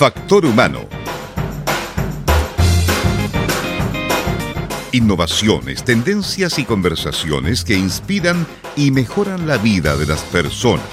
Factor 0.00 0.46
Humano. 0.46 0.88
Innovaciones, 4.92 5.84
tendencias 5.84 6.58
y 6.58 6.64
conversaciones 6.64 7.64
que 7.64 7.74
inspiran 7.74 8.46
y 8.76 8.92
mejoran 8.92 9.46
la 9.46 9.58
vida 9.58 9.98
de 9.98 10.06
las 10.06 10.22
personas. 10.22 10.86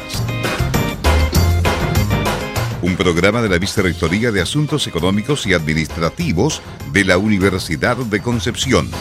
Un 2.81 2.98
programa 2.98 3.41
de 3.41 3.48
la 3.48 3.57
Vicerrectoría 3.59 4.34
de 4.34 4.41
Asuntos 4.41 4.88
Económicos 4.88 5.48
y 5.48 5.53
Administrativos 5.53 6.62
de 6.91 7.05
la 7.05 7.17
Universidad 7.17 7.95
de 7.95 8.21
Concepción. 8.21 8.91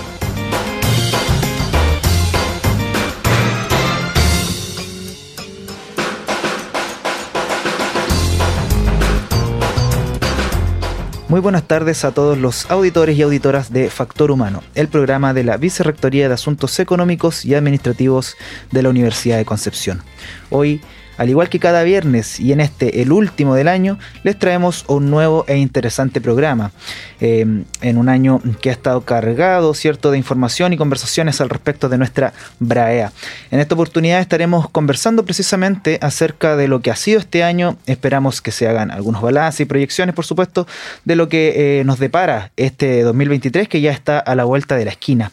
Muy 11.29 11.41
buenas 11.41 11.65
tardes 11.65 12.05
a 12.05 12.13
todos 12.13 12.39
los 12.39 12.71
auditores 12.71 13.19
y 13.19 13.23
auditoras 13.23 13.73
de 13.73 13.91
Factor 13.91 14.31
Humano, 14.31 14.63
el 14.77 14.87
programa 14.87 15.35
de 15.35 15.43
la 15.43 15.57
Vicerrectoría 15.57 16.29
de 16.29 16.35
Asuntos 16.35 16.79
Económicos 16.79 17.45
y 17.45 17.57
Administrativos 17.57 18.37
de 18.71 18.85
la 18.85 18.91
Universidad 18.91 19.37
de 19.37 19.45
Concepción. 19.45 20.05
Hoy 20.51 20.81
al 21.17 21.31
igual 21.31 21.49
que 21.49 21.59
cada 21.59 21.83
viernes 21.83 22.41
y 22.41 22.53
en 22.53 22.61
este, 22.61 23.03
el 23.03 23.13
último 23.13 23.55
del 23.55 23.69
año, 23.69 23.99
les 24.23 24.39
traemos 24.39 24.85
un 24.87 25.11
nuevo 25.11 25.45
e 25.49 25.57
interesante 25.57 26.21
programa. 26.21 26.73
Em, 27.21 27.65
en 27.81 27.97
un 27.97 28.09
año 28.09 28.41
que 28.61 28.69
ha 28.69 28.73
estado 28.73 29.01
cargado, 29.03 29.73
¿cierto?, 29.73 30.11
de 30.11 30.19
información 30.19 30.73
y 30.73 30.77
conversaciones 30.77 31.41
al 31.41 31.49
respecto 31.49 31.89
de 31.89 31.97
nuestra 31.97 32.35
BRAEA. 32.61 33.13
En 33.51 33.61
esta 33.61 33.75
oportunidad 33.75 34.21
estaremos 34.21 34.69
conversando 34.69 35.25
precisamente 35.25 35.99
acerca 36.03 36.57
de 36.57 36.69
lo 36.69 36.81
que 36.81 36.91
ha 36.91 36.97
sido 36.97 37.19
este 37.19 37.43
año. 37.43 37.79
Esperamos 37.87 38.43
que 38.43 38.53
se 38.53 38.69
hagan 38.69 38.91
algunos 38.91 39.23
balances 39.23 39.61
y 39.61 39.65
proyecciones, 39.65 40.15
por 40.15 40.27
supuesto, 40.27 40.67
de 41.05 41.17
lo 41.17 41.29
que 41.29 41.81
eh, 41.81 41.85
nos 41.85 41.99
depara 41.99 42.53
este 42.57 43.03
2023 43.03 43.69
que 43.69 43.81
ya 43.81 43.93
está 43.93 44.19
a 44.19 44.35
la 44.35 44.45
vuelta 44.45 44.77
de 44.77 44.85
la 44.85 44.91
esquina. 44.91 45.33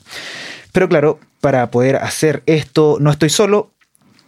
Pero 0.72 0.88
claro, 0.88 1.20
para 1.42 1.70
poder 1.70 1.98
hacer 1.98 2.42
esto 2.46 2.98
no 3.02 3.12
estoy 3.12 3.30
solo, 3.30 3.74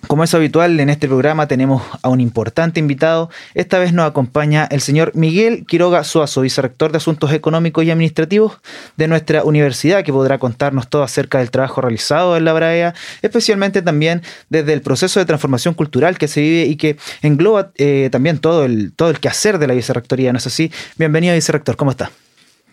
como 0.08 0.24
es 0.24 0.34
habitual 0.34 0.80
en 0.80 0.90
este 0.90 1.08
programa 1.08 1.48
tenemos 1.48 1.82
a 2.02 2.10
un 2.10 2.20
importante 2.20 2.80
invitado. 2.80 3.30
Esta 3.54 3.80
vez 3.80 3.94
nos 3.94 4.08
acompaña 4.08 4.68
el 4.70 4.82
señor 4.82 5.12
Miguel 5.16 5.66
Quiroga 5.66 6.04
Suazo, 6.04 6.42
vicerrector 6.42 6.92
de 6.92 6.98
Asuntos 6.98 7.32
Económicos 7.32 7.84
y 7.84 7.92
Administrativos 7.92 8.60
de 8.98 9.08
nuestra 9.08 9.44
universidad, 9.44 10.04
que 10.04 10.12
podrá 10.12 10.38
contarnos 10.38 10.90
todo 10.90 11.04
acerca 11.04 11.40
del 11.40 11.52
trabajo 11.52 11.82
realizado 11.82 12.38
en 12.38 12.46
la 12.46 12.54
BRAEA, 12.54 12.94
especialmente 13.22 13.82
también 13.82 14.22
desde 14.50 14.74
el 14.74 14.82
proceso 14.82 15.20
de 15.20 15.26
transformación 15.26 15.74
cultural 15.74 16.18
que 16.18 16.28
se 16.28 16.42
vive 16.42 16.66
y 16.66 16.76
que 16.76 16.98
engloba 17.22 17.72
eh, 17.76 18.10
también 18.12 18.40
todo 18.40 18.66
el, 18.66 18.94
todo 18.94 19.10
el 19.10 19.20
quehacer 19.20 19.60
de 19.60 19.68
la 19.68 19.74
vicerrectoría, 19.74 20.32
¿no 20.32 20.38
es 20.38 20.48
así? 20.48 20.72
Bienvenido, 20.98 21.34
vicerrector, 21.34 21.76
¿cómo 21.76 21.92
está? 21.92 22.12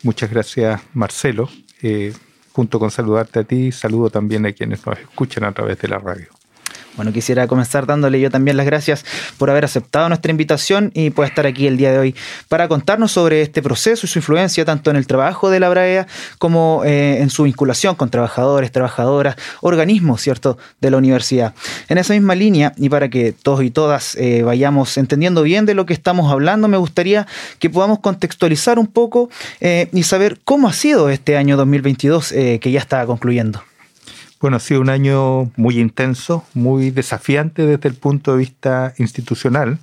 Muchas 0.03 0.31
gracias, 0.31 0.81
Marcelo. 0.95 1.49
Eh, 1.83 2.13
junto 2.53 2.79
con 2.79 2.91
saludarte 2.91 3.41
a 3.41 3.45
ti, 3.45 3.73
saludo 3.73 4.11
también 4.11 4.45
a 4.47 4.53
quienes 4.53 4.85
nos 4.87 4.99
escuchan 4.99 5.45
a 5.45 5.53
través 5.53 5.79
de 5.79 5.89
la 5.89 5.99
radio. 5.99 6.27
Bueno, 6.97 7.11
quisiera 7.11 7.47
comenzar 7.47 7.87
dándole 7.87 8.21
yo 8.21 8.31
también 8.31 8.59
las 8.59 8.67
gracias 8.67 9.05
por 9.39 9.49
haber 9.49 9.65
aceptado 9.65 10.09
nuestra 10.09 10.31
invitación 10.31 10.91
y 10.95 11.09
por 11.09 11.25
estar 11.25 11.47
aquí 11.47 11.67
el 11.67 11.79
día 11.79 11.91
de 11.91 11.99
hoy 11.99 12.15
para 12.49 12.69
contarnos 12.69 13.13
sobre 13.13 13.41
este 13.41 13.63
proceso 13.63 14.07
y 14.07 14.09
su 14.09 14.19
influencia 14.19 14.67
tanto 14.67 14.91
en 14.91 14.97
el 14.97 15.07
trabajo 15.07 15.49
de 15.49 15.59
la 15.59 15.71
BRAEA 15.71 16.07
como 16.39 16.83
eh, 16.85 17.23
en 17.23 17.31
su 17.31 17.45
vinculación 17.45 17.95
con 17.95 18.11
trabajadores, 18.11 18.73
trabajadoras, 18.73 19.37
organismos, 19.63 20.21
¿cierto?, 20.21 20.59
de 20.83 20.91
la 20.91 20.99
universidad. 20.99 21.55
En 21.89 21.97
esa 21.97 22.13
misma 22.13 22.35
línea, 22.35 22.75
y 22.77 22.91
para 22.91 23.09
que 23.09 23.33
todos 23.33 23.63
y 23.63 23.71
todas 23.71 24.15
eh, 24.17 24.43
vayamos 24.43 24.99
entendiendo 24.99 25.43
bien 25.43 25.65
de 25.65 25.75
lo 25.75 25.87
que 25.87 25.95
estamos 25.95 26.31
hablando, 26.31 26.69
me 26.69 26.77
gustaría 26.77 27.27
que 27.59 27.71
podamos 27.71 28.01
contextualizar 28.01 28.79
un 28.79 28.87
poco 28.87 29.31
eh, 29.61 29.89
y 29.93 30.03
saber 30.03 30.41
cómo 30.45 30.69
ha 30.69 30.75
sido 30.75 31.09
este 31.09 31.39
año 31.39 31.57
2022 31.57 32.33
que 32.33 32.71
ya 32.71 32.81
está 32.81 33.07
concluyendo. 33.07 33.63
Bueno, 34.43 34.57
ha 34.57 34.61
sido 34.61 34.81
un 34.81 34.91
año 34.91 35.53
muy 35.55 35.79
intenso, 35.79 36.45
muy 36.53 36.91
desafiante 36.91 37.65
desde 37.65 37.89
el 37.89 37.95
punto 37.95 38.33
de 38.33 38.39
vista 38.39 38.93
institucional. 38.99 39.79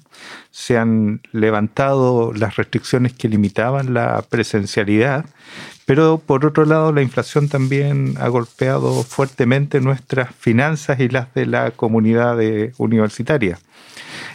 Se 0.51 0.77
han 0.77 1.21
levantado 1.31 2.33
las 2.33 2.57
restricciones 2.57 3.13
que 3.13 3.29
limitaban 3.29 3.93
la 3.93 4.21
presencialidad, 4.29 5.23
pero 5.85 6.17
por 6.23 6.45
otro 6.45 6.65
lado 6.65 6.91
la 6.91 7.01
inflación 7.01 7.47
también 7.47 8.15
ha 8.19 8.27
golpeado 8.27 9.03
fuertemente 9.03 9.79
nuestras 9.79 10.35
finanzas 10.35 10.99
y 10.99 11.07
las 11.07 11.33
de 11.33 11.45
la 11.45 11.71
comunidad 11.71 12.37
universitaria. 12.77 13.59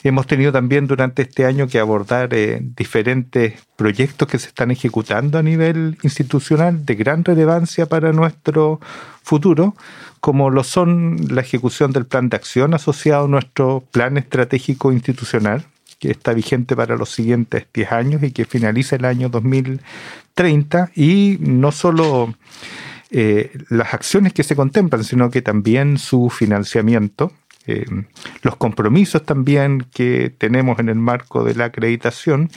Hemos 0.05 0.27
tenido 0.27 0.53
también 0.53 0.87
durante 0.87 1.23
este 1.23 1.47
año 1.47 1.67
que 1.67 1.79
abordar 1.79 2.35
eh, 2.35 2.61
diferentes 2.63 3.55
proyectos 3.77 4.29
que 4.29 4.39
se 4.39 4.49
están 4.49 4.71
ejecutando 4.71 5.39
a 5.39 5.43
nivel 5.43 5.99
institucional 6.03 6.85
de 6.85 6.95
gran 6.95 7.25
relevancia 7.25 7.87
para 7.87 8.13
nuestro 8.13 8.81
futuro, 9.23 9.75
como 10.25 10.49
lo 10.49 10.65
son 10.65 11.19
la 11.29 11.43
ejecución 11.43 11.93
del 11.93 12.07
plan 12.07 12.31
de 12.31 12.37
acción 12.37 12.73
asociado 12.73 13.27
a 13.27 13.29
nuestro 13.29 13.85
plan 13.91 14.17
estratégico 14.17 14.91
institucional, 14.91 15.67
que 15.99 16.11
está 16.11 16.33
vigente 16.33 16.75
para 16.75 16.97
los 16.97 17.11
siguientes 17.11 17.67
10 17.75 17.93
años 17.93 18.23
y 18.23 18.33
que 18.33 18.47
finaliza 18.47 18.97
el 18.97 19.05
año 19.05 19.29
2030, 19.29 20.93
y 20.95 21.37
no 21.41 21.73
solo 21.73 22.33
eh, 23.11 23.53
las 23.69 23.93
acciones 23.93 24.33
que 24.33 24.45
se 24.45 24.57
contemplan, 24.57 25.05
sino 25.05 25.29
que 25.29 25.43
también 25.43 25.99
su 25.99 26.31
financiamiento 26.31 27.31
eh, 27.67 27.87
los 28.43 28.57
compromisos 28.57 29.25
también 29.25 29.87
que 29.95 30.31
tenemos 30.37 30.79
en 30.79 30.89
el 30.89 30.97
marco 30.97 31.45
de 31.45 31.55
la 31.55 31.67
acreditación 31.67 32.51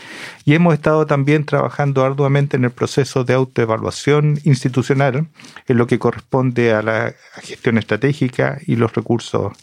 y 0.43 0.53
hemos 0.53 0.73
estado 0.73 1.05
también 1.05 1.45
trabajando 1.45 2.03
arduamente 2.03 2.57
en 2.57 2.65
el 2.65 2.71
proceso 2.71 3.23
de 3.23 3.33
autoevaluación 3.33 4.39
institucional 4.43 5.27
en 5.67 5.77
lo 5.77 5.87
que 5.87 5.99
corresponde 5.99 6.73
a 6.73 6.81
la 6.81 7.13
gestión 7.41 7.77
estratégica 7.77 8.59
y 8.65 8.75
los 8.75 8.93
recursos 8.93 9.53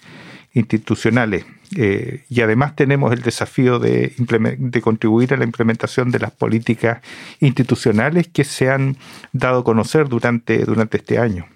institucionales. 0.55 1.45
Eh, 1.77 2.25
y 2.29 2.41
además 2.41 2.77
tenemos 2.77 3.13
el 3.13 3.23
desafío 3.23 3.79
de, 3.79 4.15
de, 4.17 4.81
contribuir 4.81 5.35
a 5.35 5.37
la 5.37 5.45
implementación 5.45 6.11
de 6.11 6.21
las 6.21 6.31
políticas 6.31 7.03
institucionales 7.41 8.29
que 8.29 8.45
se 8.45 8.71
han 8.71 8.97
dado 9.33 9.61
a 9.61 9.65
conocer 9.65 10.09
durante, 10.09 10.65
durante 10.65 10.99
este 10.99 11.19
año. 11.19 11.47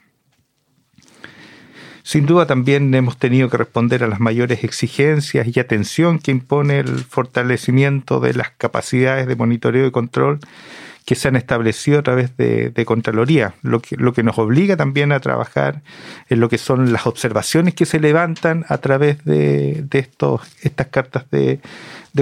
Sin 2.08 2.24
duda 2.24 2.46
también 2.46 2.94
hemos 2.94 3.19
tenido 3.19 3.50
que 3.50 3.58
responder 3.58 4.02
a 4.02 4.06
las 4.06 4.19
mayores 4.19 4.64
exigencias 4.64 5.46
y 5.54 5.60
atención 5.60 6.20
que 6.20 6.30
impone 6.30 6.78
el 6.78 7.00
fortalecimiento 7.00 8.19
de 8.19 8.32
las 8.32 8.48
capacidades 8.52 9.26
de 9.26 9.36
monitoreo 9.36 9.86
y 9.86 9.91
control 9.91 10.38
que 11.04 11.14
se 11.14 11.28
han 11.28 11.36
establecido 11.36 11.98
a 11.98 12.02
través 12.02 12.34
de, 12.38 12.72
Contraloría, 12.86 13.56
lo 13.60 13.80
que, 13.80 13.98
lo 13.98 14.14
que 14.14 14.22
nos 14.22 14.38
obliga 14.38 14.74
también 14.74 15.12
a 15.12 15.20
trabajar 15.20 15.82
en 16.30 16.41
lo 16.41 16.48
que 16.48 16.56
son 16.56 16.94
las 16.94 17.06
observaciones 17.06 17.74
que 17.74 17.84
se 17.84 18.00
levantan 18.00 18.64
a 18.70 18.78
través 18.78 19.22
de, 19.26 19.84
estos, 19.90 20.40
estas 20.62 20.86
cartas 20.86 21.26
de, 21.30 21.60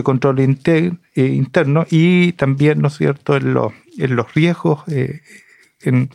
control 0.03 0.41
eh, 0.41 0.91
interno 1.15 1.87
y 1.91 2.33
también, 2.33 2.81
¿no 2.81 2.89
es 2.89 2.97
cierto?, 2.97 3.37
en 3.37 3.55
los, 3.55 3.73
en 3.99 4.17
los 4.17 4.35
riesgos 4.35 4.83
eh, 4.89 5.21
en 5.87 6.11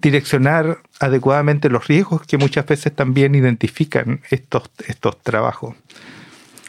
direccionar 0.00 0.78
adecuadamente 1.00 1.68
los 1.68 1.86
riesgos 1.86 2.22
que 2.26 2.38
muchas 2.38 2.66
veces 2.66 2.94
también 2.94 3.34
identifican 3.34 4.20
estos, 4.30 4.70
estos 4.86 5.20
trabajos. 5.22 5.74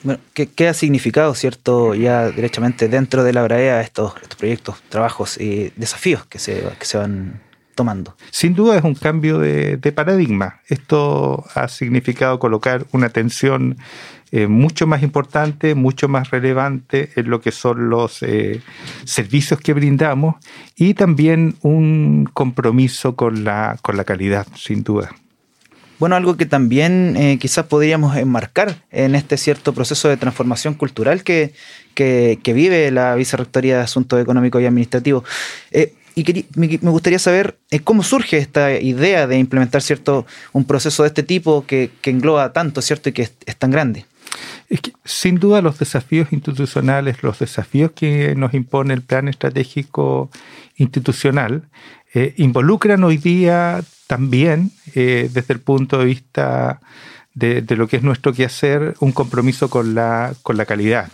Bueno, 0.03 0.21
¿qué, 0.33 0.67
ha 0.67 0.73
significado, 0.73 1.35
cierto, 1.35 1.93
ya 1.93 2.29
directamente 2.29 2.87
dentro 2.87 3.23
de 3.23 3.33
la 3.33 3.43
BRAEA 3.43 3.81
estos, 3.81 4.13
estos 4.21 4.37
proyectos, 4.37 4.81
trabajos 4.87 5.37
y 5.39 5.73
desafíos 5.75 6.25
que 6.25 6.39
se, 6.39 6.63
que 6.79 6.85
se 6.85 6.97
van 6.97 7.41
tomando? 7.75 8.15
Sin 8.31 8.55
duda 8.55 8.77
es 8.77 8.83
un 8.85 8.95
cambio 8.95 9.39
de, 9.39 9.75
de 9.75 9.91
paradigma. 9.91 10.61
Esto 10.67 11.43
ha 11.53 11.67
significado 11.67 12.39
colocar 12.39 12.85
una 12.93 13.07
atención 13.07 13.77
eh, 14.31 14.45
mucho 14.45 14.85
más 14.85 15.01
importante, 15.01 15.73
mucho 15.73 16.07
más 16.07 16.29
relevante 16.29 17.09
en 17.15 17.31
lo 17.31 17.41
que 17.41 17.51
son 17.51 17.89
los 17.89 18.21
eh, 18.21 18.61
servicios 19.03 19.59
que 19.59 19.73
brindamos 19.73 20.35
y 20.75 20.93
también 20.93 21.55
un 21.63 22.29
compromiso 22.31 23.15
con 23.15 23.43
la, 23.43 23.79
con 23.81 23.97
la 23.97 24.03
calidad, 24.03 24.45
sin 24.55 24.83
duda. 24.83 25.09
Bueno, 25.97 26.15
algo 26.15 26.37
que 26.37 26.45
también 26.45 27.17
eh, 27.17 27.39
quizás 27.39 27.65
podríamos 27.65 28.15
enmarcar 28.17 28.83
en 28.91 29.15
este 29.15 29.35
cierto 29.35 29.73
proceso 29.73 30.09
de 30.09 30.17
transformación 30.17 30.75
cultural 30.75 31.23
que, 31.23 31.53
que, 31.95 32.53
vive 32.53 32.91
la 32.91 33.15
Vicerrectoría 33.15 33.77
de 33.77 33.83
Asuntos 33.83 34.21
Económicos 34.21 34.61
y 34.61 34.67
Administrativos. 34.67 35.23
y 36.13 36.45
me, 36.55 36.91
gustaría 36.91 37.19
saber 37.19 37.57
cómo 37.83 38.03
surge 38.03 38.37
esta 38.37 38.79
idea 38.79 39.25
de 39.25 39.39
implementar 39.39 39.81
cierto 39.81 40.27
un 40.53 40.65
proceso 40.65 41.01
de 41.01 41.07
este 41.07 41.23
tipo 41.23 41.65
que, 41.65 41.89
que 42.01 42.11
engloba 42.11 42.53
tanto, 42.53 42.83
¿cierto? 42.83 43.09
Y 43.09 43.13
que 43.13 43.23
es 43.23 43.55
tan 43.57 43.71
grande. 43.71 44.05
Es 44.69 44.81
que, 44.81 44.93
sin 45.03 45.35
duda 45.35 45.61
los 45.61 45.79
desafíos 45.79 46.31
institucionales, 46.31 47.23
los 47.23 47.39
desafíos 47.39 47.91
que 47.91 48.35
nos 48.35 48.53
impone 48.53 48.93
el 48.93 49.01
plan 49.01 49.27
estratégico 49.27 50.29
institucional, 50.75 51.63
eh, 52.13 52.33
involucran 52.37 53.03
hoy 53.03 53.17
día 53.17 53.83
también, 54.07 54.71
eh, 54.95 55.29
desde 55.31 55.53
el 55.53 55.59
punto 55.59 55.99
de 55.99 56.05
vista 56.05 56.81
de, 57.33 57.63
lo 57.75 57.87
que 57.87 57.97
es 57.97 58.03
nuestro 58.03 58.33
quehacer, 58.33 58.95
un 58.99 59.11
compromiso 59.11 59.69
con 59.69 59.95
la, 59.95 60.33
con 60.43 60.57
la 60.57 60.65
calidad. 60.65 61.09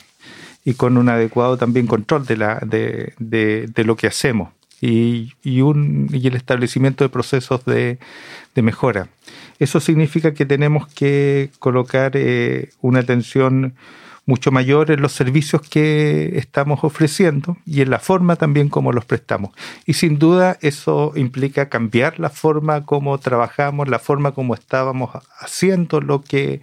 y 0.67 0.73
con 0.73 0.97
un 0.97 1.09
adecuado 1.09 1.57
también 1.57 1.85
control 1.85 2.25
de, 2.25 2.37
la, 2.37 2.59
de, 2.65 3.13
de, 3.19 3.83
lo 3.83 3.95
que 3.95 4.07
hacemos 4.07 4.49
y, 4.81 5.33
y, 5.43 5.61
un, 5.61 6.09
y 6.11 6.25
el 6.27 6.35
establecimiento 6.35 7.03
de 7.03 7.09
procesos 7.09 7.63
de, 7.65 7.99
de, 8.55 8.61
mejora. 8.61 9.09
Eso 9.59 9.79
significa 9.79 10.33
que 10.33 10.45
tenemos 10.45 10.87
que 10.87 11.49
colocar 11.59 12.13
eh, 12.15 12.69
una 12.81 12.99
atención 12.99 13.75
mucho 14.25 14.51
mayor 14.51 14.89
en 14.89 15.01
los 15.01 15.11
servicios 15.11 15.61
que 15.61 16.37
estamos 16.37 16.83
ofreciendo 16.83 17.57
y 17.65 17.81
en 17.81 17.91
la 17.91 17.99
forma 17.99 18.35
también 18.35 18.69
como 18.69 18.91
los 18.91 19.05
prestamos. 19.05 19.51
Y 19.85 19.93
sin 19.93 20.17
duda 20.17 20.57
eso 20.61 21.13
implica 21.15 21.69
cambiar 21.69 22.19
la 22.19 22.29
forma 22.29 22.85
como 22.85 23.17
trabajamos, 23.19 23.87
la 23.87 23.99
forma 23.99 24.31
como 24.31 24.55
estábamos 24.55 25.11
haciendo 25.39 26.01
lo 26.01 26.21
que, 26.21 26.61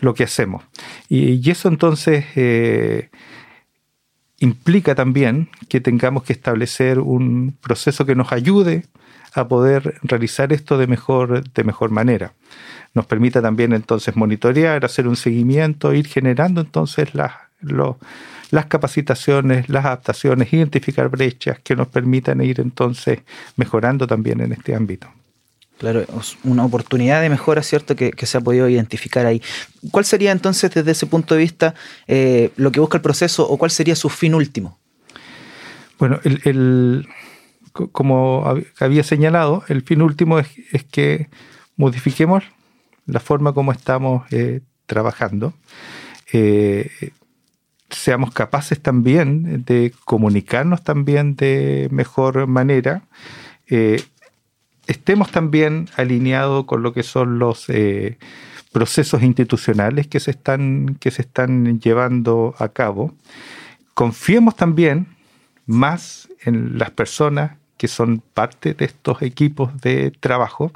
lo 0.00 0.14
que 0.14 0.24
hacemos. 0.24 0.64
Y, 1.08 1.50
eso 1.50 1.68
entonces... 1.68 2.24
Eh, 2.36 3.10
implica 4.42 4.94
también 4.94 5.50
que 5.68 5.80
tengamos 5.80 6.24
que 6.24 6.32
establecer 6.32 6.98
un 6.98 7.54
proceso 7.60 8.06
que 8.06 8.14
nos 8.14 8.32
ayude 8.32 8.86
a 9.34 9.48
poder 9.48 9.98
realizar 10.02 10.52
esto 10.52 10.78
de 10.78 10.86
mejor, 10.86 11.50
de 11.50 11.64
mejor 11.64 11.90
manera. 11.90 12.32
Nos 12.94 13.06
permita 13.06 13.40
también 13.40 13.72
entonces 13.72 14.16
monitorear, 14.16 14.84
hacer 14.84 15.06
un 15.06 15.16
seguimiento, 15.16 15.94
ir 15.94 16.06
generando 16.06 16.60
entonces 16.60 17.14
las, 17.14 17.32
las 18.50 18.66
capacitaciones, 18.66 19.68
las 19.68 19.84
adaptaciones, 19.84 20.52
identificar 20.52 21.08
brechas 21.08 21.58
que 21.60 21.76
nos 21.76 21.88
permitan 21.88 22.40
ir 22.40 22.60
entonces 22.60 23.20
mejorando 23.56 24.06
también 24.06 24.40
en 24.40 24.52
este 24.52 24.74
ámbito. 24.74 25.08
Claro, 25.80 26.04
una 26.44 26.66
oportunidad 26.66 27.22
de 27.22 27.30
mejora, 27.30 27.62
¿cierto?, 27.62 27.96
que, 27.96 28.12
se 28.26 28.36
ha 28.36 28.40
podido 28.42 28.68
identificar 28.68 29.24
ahí. 29.24 29.40
¿Cuál 29.90 30.04
sería 30.04 30.30
entonces, 30.30 30.70
desde 30.74 30.90
ese 30.90 31.06
punto 31.06 31.34
de 31.34 31.40
vista, 31.40 31.74
eh, 32.06 32.50
lo 32.56 32.70
que 32.70 32.80
busca 32.80 32.98
el 32.98 33.02
proceso 33.02 33.48
o 33.48 33.56
cuál 33.56 33.70
sería 33.70 33.96
su 33.96 34.10
fin 34.10 34.34
último? 34.34 34.78
Bueno, 35.98 36.20
el, 36.22 37.06
como 37.72 38.44
había 38.78 39.02
señalado, 39.02 39.64
el 39.68 39.82
fin 39.82 40.02
último 40.02 40.38
es, 40.38 40.84
que 40.90 41.28
modifiquemos 41.76 42.44
la 43.06 43.20
forma 43.20 43.52
como 43.52 43.72
estamos 43.72 44.30
eh, 44.32 44.60
trabajando. 44.86 45.54
Eh, 46.32 46.90
seamos 47.90 48.32
capaces 48.32 48.80
también 48.80 49.64
de 49.64 49.92
comunicarnos 50.04 50.84
también 50.84 51.34
de 51.34 51.88
mejor 51.90 52.46
manera 52.46 53.02
estemos 54.90 55.30
también 55.30 55.88
alineados 55.96 56.64
con 56.64 56.82
lo 56.82 56.92
que 56.92 57.04
son 57.04 57.38
los 57.38 57.68
eh, 57.68 58.18
procesos 58.72 59.22
institucionales 59.22 60.08
que 60.08 60.18
se, 60.18 60.32
están, 60.32 60.96
que 60.98 61.12
se 61.12 61.22
están 61.22 61.80
llevando 61.80 62.54
a 62.58 62.70
cabo. 62.70 63.14
Confiemos 63.94 64.56
también 64.56 65.06
más 65.66 66.28
en 66.42 66.76
las 66.76 66.90
personas 66.90 67.52
que 67.80 67.88
son 67.88 68.22
parte 68.34 68.74
de 68.74 68.84
estos 68.84 69.22
equipos 69.22 69.80
de 69.80 70.10
trabajo 70.10 70.70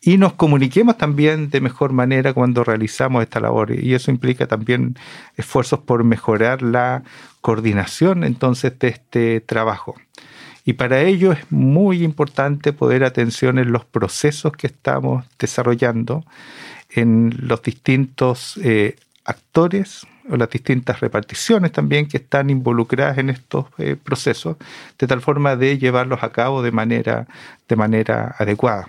y 0.00 0.16
nos 0.16 0.32
comuniquemos 0.32 0.96
también 0.96 1.50
de 1.50 1.60
mejor 1.60 1.92
manera 1.92 2.32
cuando 2.32 2.64
realizamos 2.64 3.22
esta 3.22 3.40
labor. 3.40 3.72
Y 3.72 3.92
eso 3.92 4.10
implica 4.10 4.46
también 4.46 4.96
esfuerzos 5.36 5.80
por 5.80 6.02
mejorar 6.02 6.62
la 6.62 7.02
coordinación 7.42 8.24
entonces 8.24 8.78
de 8.78 8.88
este 8.88 9.42
trabajo. 9.42 9.96
Y 10.64 10.72
para 10.72 11.02
ello 11.02 11.32
es 11.32 11.40
muy 11.50 12.02
importante 12.02 12.72
poder 12.72 13.04
atención 13.04 13.58
en 13.58 13.70
los 13.70 13.84
procesos 13.84 14.52
que 14.52 14.68
estamos 14.68 15.26
desarrollando, 15.38 16.24
en 16.88 17.34
los 17.42 17.60
distintos 17.60 18.58
eh, 18.64 18.96
actores 19.24 20.06
o 20.28 20.36
las 20.36 20.50
distintas 20.50 21.00
reparticiones 21.00 21.72
también 21.72 22.06
que 22.06 22.18
están 22.18 22.50
involucradas 22.50 23.18
en 23.18 23.30
estos 23.30 23.66
eh, 23.78 23.96
procesos, 23.96 24.56
de 24.98 25.06
tal 25.06 25.20
forma 25.20 25.56
de 25.56 25.78
llevarlos 25.78 26.22
a 26.22 26.30
cabo 26.30 26.62
de 26.62 26.70
manera, 26.70 27.26
de 27.68 27.76
manera 27.76 28.34
adecuada. 28.38 28.88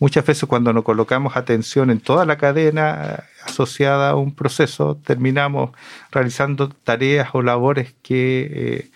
Muchas 0.00 0.24
veces 0.24 0.48
cuando 0.48 0.72
nos 0.72 0.84
colocamos 0.84 1.36
atención 1.36 1.90
en 1.90 2.00
toda 2.00 2.24
la 2.24 2.38
cadena 2.38 3.18
eh, 3.18 3.22
asociada 3.44 4.10
a 4.10 4.16
un 4.16 4.34
proceso, 4.34 4.96
terminamos 4.96 5.70
realizando 6.10 6.68
tareas 6.68 7.30
o 7.32 7.42
labores 7.42 7.94
que 8.02 8.48
eh, 8.50 8.90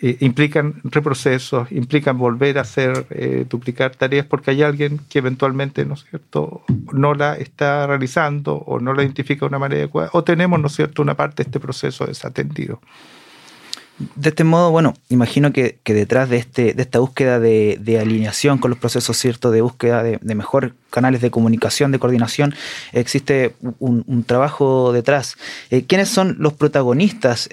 implican 0.00 0.80
reprocesos, 0.84 1.70
implican 1.70 2.16
volver 2.16 2.58
a 2.58 2.62
hacer, 2.62 3.06
eh, 3.10 3.44
duplicar 3.48 3.94
tareas 3.94 4.24
porque 4.24 4.52
hay 4.52 4.62
alguien 4.62 5.00
que 5.10 5.18
eventualmente, 5.18 5.84
¿no 5.84 5.96
cierto?, 5.96 6.62
no 6.92 7.14
la 7.14 7.34
está 7.34 7.86
realizando 7.86 8.54
o 8.54 8.80
no 8.80 8.94
la 8.94 9.02
identifica 9.02 9.40
de 9.40 9.48
una 9.48 9.58
manera 9.58 9.82
adecuada, 9.82 10.10
o 10.12 10.24
tenemos, 10.24 10.58
¿no 10.58 10.68
cierto?, 10.68 11.02
una 11.02 11.16
parte 11.16 11.42
de 11.42 11.48
este 11.48 11.60
proceso 11.60 12.06
desatendido. 12.06 12.80
De 14.14 14.30
este 14.30 14.44
modo, 14.44 14.70
bueno, 14.70 14.94
imagino 15.10 15.52
que, 15.52 15.78
detrás 15.84 16.30
de, 16.30 16.38
este, 16.38 16.72
de 16.72 16.82
esta 16.82 17.00
búsqueda 17.00 17.38
de, 17.38 17.98
alineación 18.00 18.56
con 18.56 18.70
los 18.70 18.78
procesos, 18.78 19.18
¿cierto? 19.18 19.50
De 19.50 19.60
búsqueda 19.60 20.02
de, 20.02 20.18
de 20.22 20.34
mejor 20.34 20.74
canales 20.88 21.20
de 21.20 21.30
comunicación, 21.30 21.92
de 21.92 21.98
coordinación, 21.98 22.54
existe 22.92 23.54
un, 23.78 24.24
trabajo 24.24 24.94
detrás. 24.94 25.36
Eh, 25.70 25.84
¿Quiénes 25.84 26.08
son 26.08 26.36
los 26.38 26.54
protagonistas 26.54 27.50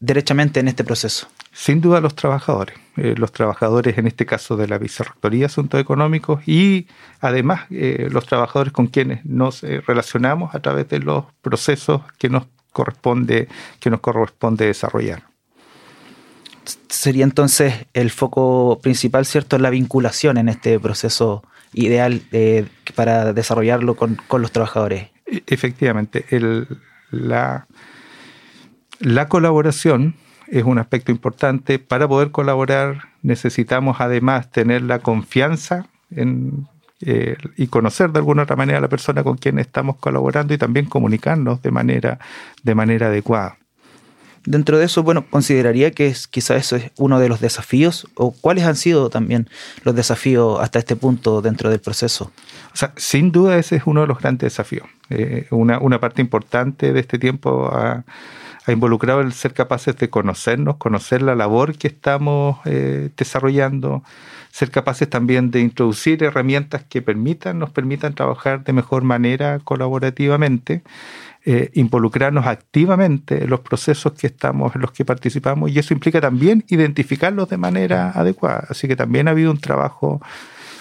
derechamente 0.00 0.60
en 0.60 0.68
este 0.68 0.84
proceso? 0.84 1.28
Sin 1.60 1.82
duda 1.82 2.00
los 2.00 2.14
trabajadores, 2.14 2.74
eh, 2.96 3.14
los 3.18 3.32
trabajadores 3.32 3.98
en 3.98 4.06
este 4.06 4.24
caso 4.24 4.56
de 4.56 4.66
la 4.66 4.78
Vicerrectoría 4.78 5.40
de 5.40 5.44
Asuntos 5.44 5.78
Económicos 5.78 6.40
y 6.48 6.86
además 7.20 7.66
eh, 7.70 8.08
los 8.10 8.24
trabajadores 8.24 8.72
con 8.72 8.86
quienes 8.86 9.26
nos 9.26 9.62
eh, 9.62 9.82
relacionamos 9.86 10.54
a 10.54 10.60
través 10.60 10.88
de 10.88 11.00
los 11.00 11.26
procesos 11.42 12.00
que 12.16 12.30
nos 12.30 12.46
corresponde, 12.72 13.46
que 13.78 13.90
nos 13.90 14.00
corresponde 14.00 14.64
desarrollar. 14.64 15.24
Sería 16.88 17.24
entonces 17.24 17.74
el 17.92 18.10
foco 18.10 18.78
principal, 18.80 19.26
¿cierto?, 19.26 19.58
la 19.58 19.68
vinculación 19.68 20.38
en 20.38 20.48
este 20.48 20.80
proceso 20.80 21.44
ideal 21.74 22.22
para 22.94 23.34
desarrollarlo 23.34 23.96
con, 23.96 24.16
los 24.30 24.50
trabajadores. 24.50 25.10
E, 25.26 25.42
efectivamente, 25.46 26.24
la, 27.10 27.66
la 29.00 29.28
colaboración 29.28 30.14
es 30.50 30.64
un 30.64 30.78
aspecto 30.78 31.12
importante. 31.12 31.78
Para 31.78 32.08
poder 32.08 32.30
colaborar 32.30 33.10
necesitamos 33.22 34.00
además 34.00 34.50
tener 34.50 34.82
la 34.82 34.98
confianza 34.98 35.86
en, 36.10 36.66
eh, 37.02 37.36
y 37.56 37.68
conocer 37.68 38.10
de 38.12 38.18
alguna 38.18 38.42
otra 38.42 38.56
manera 38.56 38.78
a 38.78 38.80
la 38.82 38.88
persona 38.88 39.22
con 39.24 39.36
quien 39.36 39.58
estamos 39.58 39.96
colaborando 39.96 40.52
y 40.52 40.58
también 40.58 40.86
comunicarnos 40.86 41.62
de 41.62 41.70
manera, 41.70 42.18
de 42.62 42.74
manera 42.74 43.06
adecuada. 43.06 43.56
Dentro 44.44 44.78
de 44.78 44.86
eso, 44.86 45.02
bueno, 45.02 45.26
consideraría 45.28 45.90
que 45.90 46.06
es, 46.06 46.26
quizá 46.26 46.56
eso 46.56 46.76
es 46.76 46.90
uno 46.96 47.18
de 47.18 47.28
los 47.28 47.40
desafíos, 47.40 48.08
o 48.14 48.32
cuáles 48.32 48.64
han 48.64 48.76
sido 48.76 49.10
también 49.10 49.48
los 49.84 49.94
desafíos 49.94 50.60
hasta 50.60 50.78
este 50.78 50.96
punto 50.96 51.42
dentro 51.42 51.68
del 51.68 51.80
proceso. 51.80 52.32
O 52.72 52.76
sea, 52.76 52.92
sin 52.96 53.32
duda 53.32 53.58
ese 53.58 53.76
es 53.76 53.82
uno 53.84 54.00
de 54.00 54.06
los 54.06 54.18
grandes 54.18 54.52
desafíos. 54.52 54.88
Eh, 55.10 55.46
una, 55.50 55.78
una, 55.78 56.00
parte 56.00 56.22
importante 56.22 56.94
de 56.94 57.00
este 57.00 57.18
tiempo 57.18 57.70
ha, 57.70 58.04
ha 58.66 58.72
involucrado 58.72 59.20
el 59.20 59.32
ser 59.32 59.54
capaces 59.54 59.96
de 59.96 60.10
conocernos, 60.10 60.76
conocer 60.76 61.22
la 61.22 61.34
labor 61.34 61.76
que 61.76 61.88
estamos 61.88 62.58
eh, 62.66 63.10
desarrollando, 63.16 64.02
ser 64.50 64.70
capaces 64.70 65.08
también 65.08 65.50
de 65.50 65.60
introducir 65.60 66.22
herramientas 66.22 66.84
que 66.84 67.00
permitan, 67.00 67.58
nos 67.58 67.70
permitan 67.70 68.14
trabajar 68.14 68.62
de 68.64 68.72
mejor 68.72 69.02
manera 69.02 69.60
colaborativamente, 69.60 70.82
eh, 71.46 71.70
involucrarnos 71.72 72.46
activamente 72.46 73.44
en 73.44 73.50
los 73.50 73.60
procesos 73.60 74.12
que 74.12 74.26
estamos, 74.26 74.74
en 74.74 74.82
los 74.82 74.92
que 74.92 75.06
participamos, 75.06 75.70
y 75.70 75.78
eso 75.78 75.94
implica 75.94 76.20
también 76.20 76.64
identificarlos 76.68 77.48
de 77.48 77.56
manera 77.56 78.10
adecuada. 78.10 78.66
Así 78.68 78.88
que 78.88 78.96
también 78.96 79.28
ha 79.28 79.30
habido 79.30 79.50
un 79.50 79.60
trabajo 79.60 80.20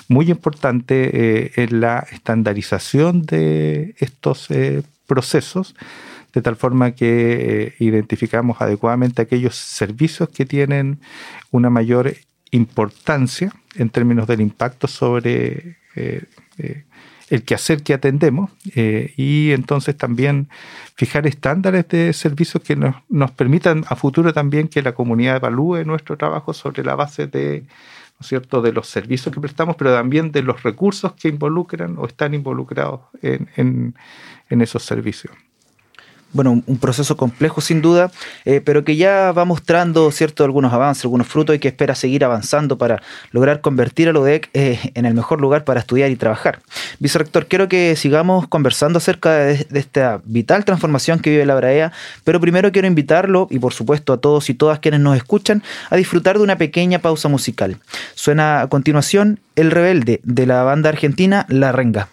muy 0.09 0.29
importante 0.29 1.11
eh, 1.13 1.51
en 1.55 1.79
la 1.79 2.05
estandarización 2.11 3.21
de 3.21 3.95
estos 3.99 4.49
procesos 5.07 5.75
de 6.33 6.41
tal 6.41 6.55
forma 6.55 6.91
que 6.91 7.67
eh, 7.67 7.75
identificamos 7.79 8.61
adecuadamente 8.61 9.21
aquellos 9.21 9.55
servicios 9.55 10.29
que 10.29 10.45
tienen 10.45 10.99
una 11.51 11.69
mayor 11.69 12.13
importancia 12.51 13.53
en 13.75 13.89
términos 13.89 14.27
del 14.27 14.41
impacto 14.41 14.87
sobre 14.87 15.77
eh, 15.95 16.23
eh, 16.57 16.83
el 17.29 17.43
quehacer 17.43 17.83
que 17.83 17.93
atendemos 17.93 18.49
y 18.73 19.51
entonces 19.51 19.95
también 19.95 20.49
fijar 20.95 21.27
estándares 21.27 21.87
de 21.87 22.11
servicios 22.13 22.63
que 22.63 22.75
nos, 22.75 22.95
nos, 23.07 23.29
permitan 23.29 23.85
a 23.87 23.95
futuro 23.95 24.33
también 24.33 24.67
que 24.67 24.81
la 24.81 24.93
comunidad 24.93 25.35
evalúe 25.35 25.85
nuestro 25.85 26.17
trabajo 26.17 26.53
sobre 26.53 26.83
la 26.83 26.95
base 26.95 27.27
de, 27.27 27.65
¿no 28.19 28.25
cierto? 28.25 28.63
de 28.63 28.71
los 28.71 28.87
servicios 28.87 29.31
que 29.31 29.39
prestamos, 29.39 29.75
pero 29.75 29.93
también 29.93 30.31
de 30.31 30.41
los 30.41 30.63
recursos 30.63 31.13
que 31.13 31.27
involucran 31.27 31.99
o 31.99 32.07
están 32.07 32.33
involucrados 32.33 33.01
en, 33.21 33.93
en 34.49 34.61
esos 34.61 34.81
servicios. 34.81 35.35
Bueno, 36.31 36.61
un 36.65 36.77
proceso 36.77 37.17
complejo 37.17 37.61
sin 37.61 37.81
duda, 37.81 38.11
eh, 38.45 38.61
pero 38.63 38.83
que 38.83 38.95
ya 38.95 39.31
va 39.31 39.45
mostrando 39.45 40.11
cierto 40.11 40.43
algunos 40.43 40.73
avances, 40.73 41.05
algunos 41.05 41.27
frutos 41.27 41.55
y 41.55 41.59
que 41.59 41.67
espera 41.67 41.95
seguir 41.95 42.23
avanzando 42.23 42.77
para 42.77 43.01
lograr 43.31 43.61
convertir 43.61 44.09
a 44.09 44.11
UDEC 44.11 44.49
eh, 44.53 44.91
en 44.93 45.05
el 45.05 45.13
mejor 45.13 45.41
lugar 45.41 45.63
para 45.63 45.79
estudiar 45.79 46.11
y 46.11 46.15
trabajar. 46.15 46.59
Vicerrector, 46.99 47.47
quiero 47.47 47.67
que 47.67 47.95
sigamos 47.95 48.47
conversando 48.47 48.97
acerca 48.97 49.33
de, 49.37 49.67
esta 49.73 50.21
vital 50.25 50.65
transformación 50.65 51.19
que 51.19 51.29
vive 51.29 51.45
la 51.45 51.55
BRAEA, 51.55 51.91
pero 52.23 52.39
primero 52.39 52.71
quiero 52.71 52.87
invitarlo 52.87 53.47
y 53.49 53.59
por 53.59 53.73
supuesto 53.73 54.13
a 54.13 54.17
todos 54.17 54.49
y 54.49 54.53
todas 54.53 54.79
quienes 54.79 54.99
nos 54.99 55.15
escuchan 55.15 55.63
a 55.89 55.95
disfrutar 55.95 56.37
de 56.37 56.43
una 56.43 56.57
pequeña 56.57 56.99
pausa 56.99 57.29
musical. 57.29 57.77
Suena 58.15 58.61
a 58.61 58.67
continuación 58.67 59.39
El 59.55 59.71
Rebelde 59.71 60.21
de 60.23 60.45
la 60.45 60.63
banda 60.63 60.89
argentina 60.89 61.45
La 61.49 61.71
Renga. 61.71 62.09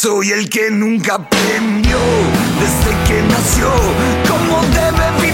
Soy 0.00 0.30
el 0.30 0.48
que 0.48 0.70
nunca 0.70 1.16
aprendió 1.16 1.98
desde 2.60 2.96
que 3.08 3.20
nació 3.20 3.68
cómo 4.28 4.62
debe 4.72 5.10
vivir 5.20 5.27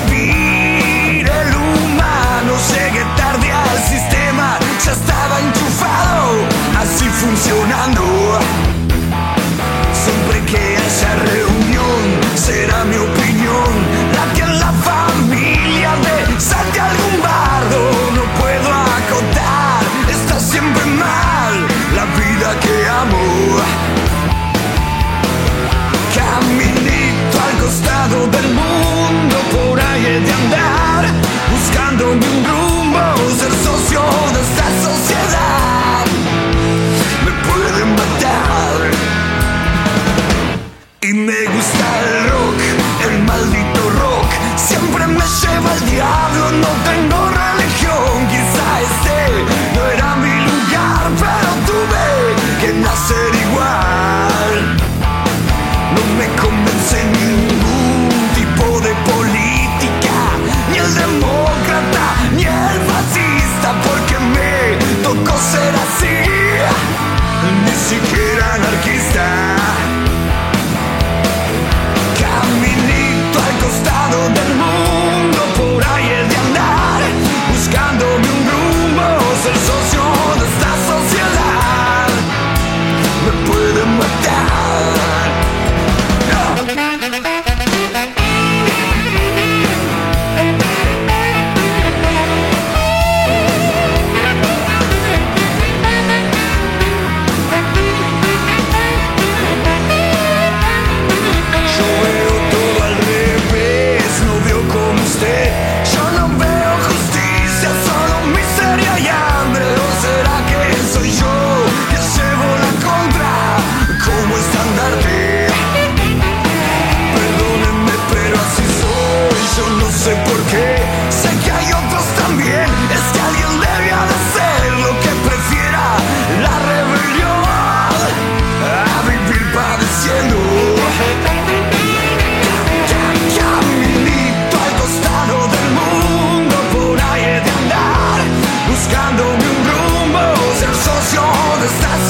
buscando 138.84 139.24
mi 139.38 139.54
rumbo, 139.68 140.18
ser 140.58 140.74
socio 140.74 141.22
de 141.60 141.66
esta 141.66 142.03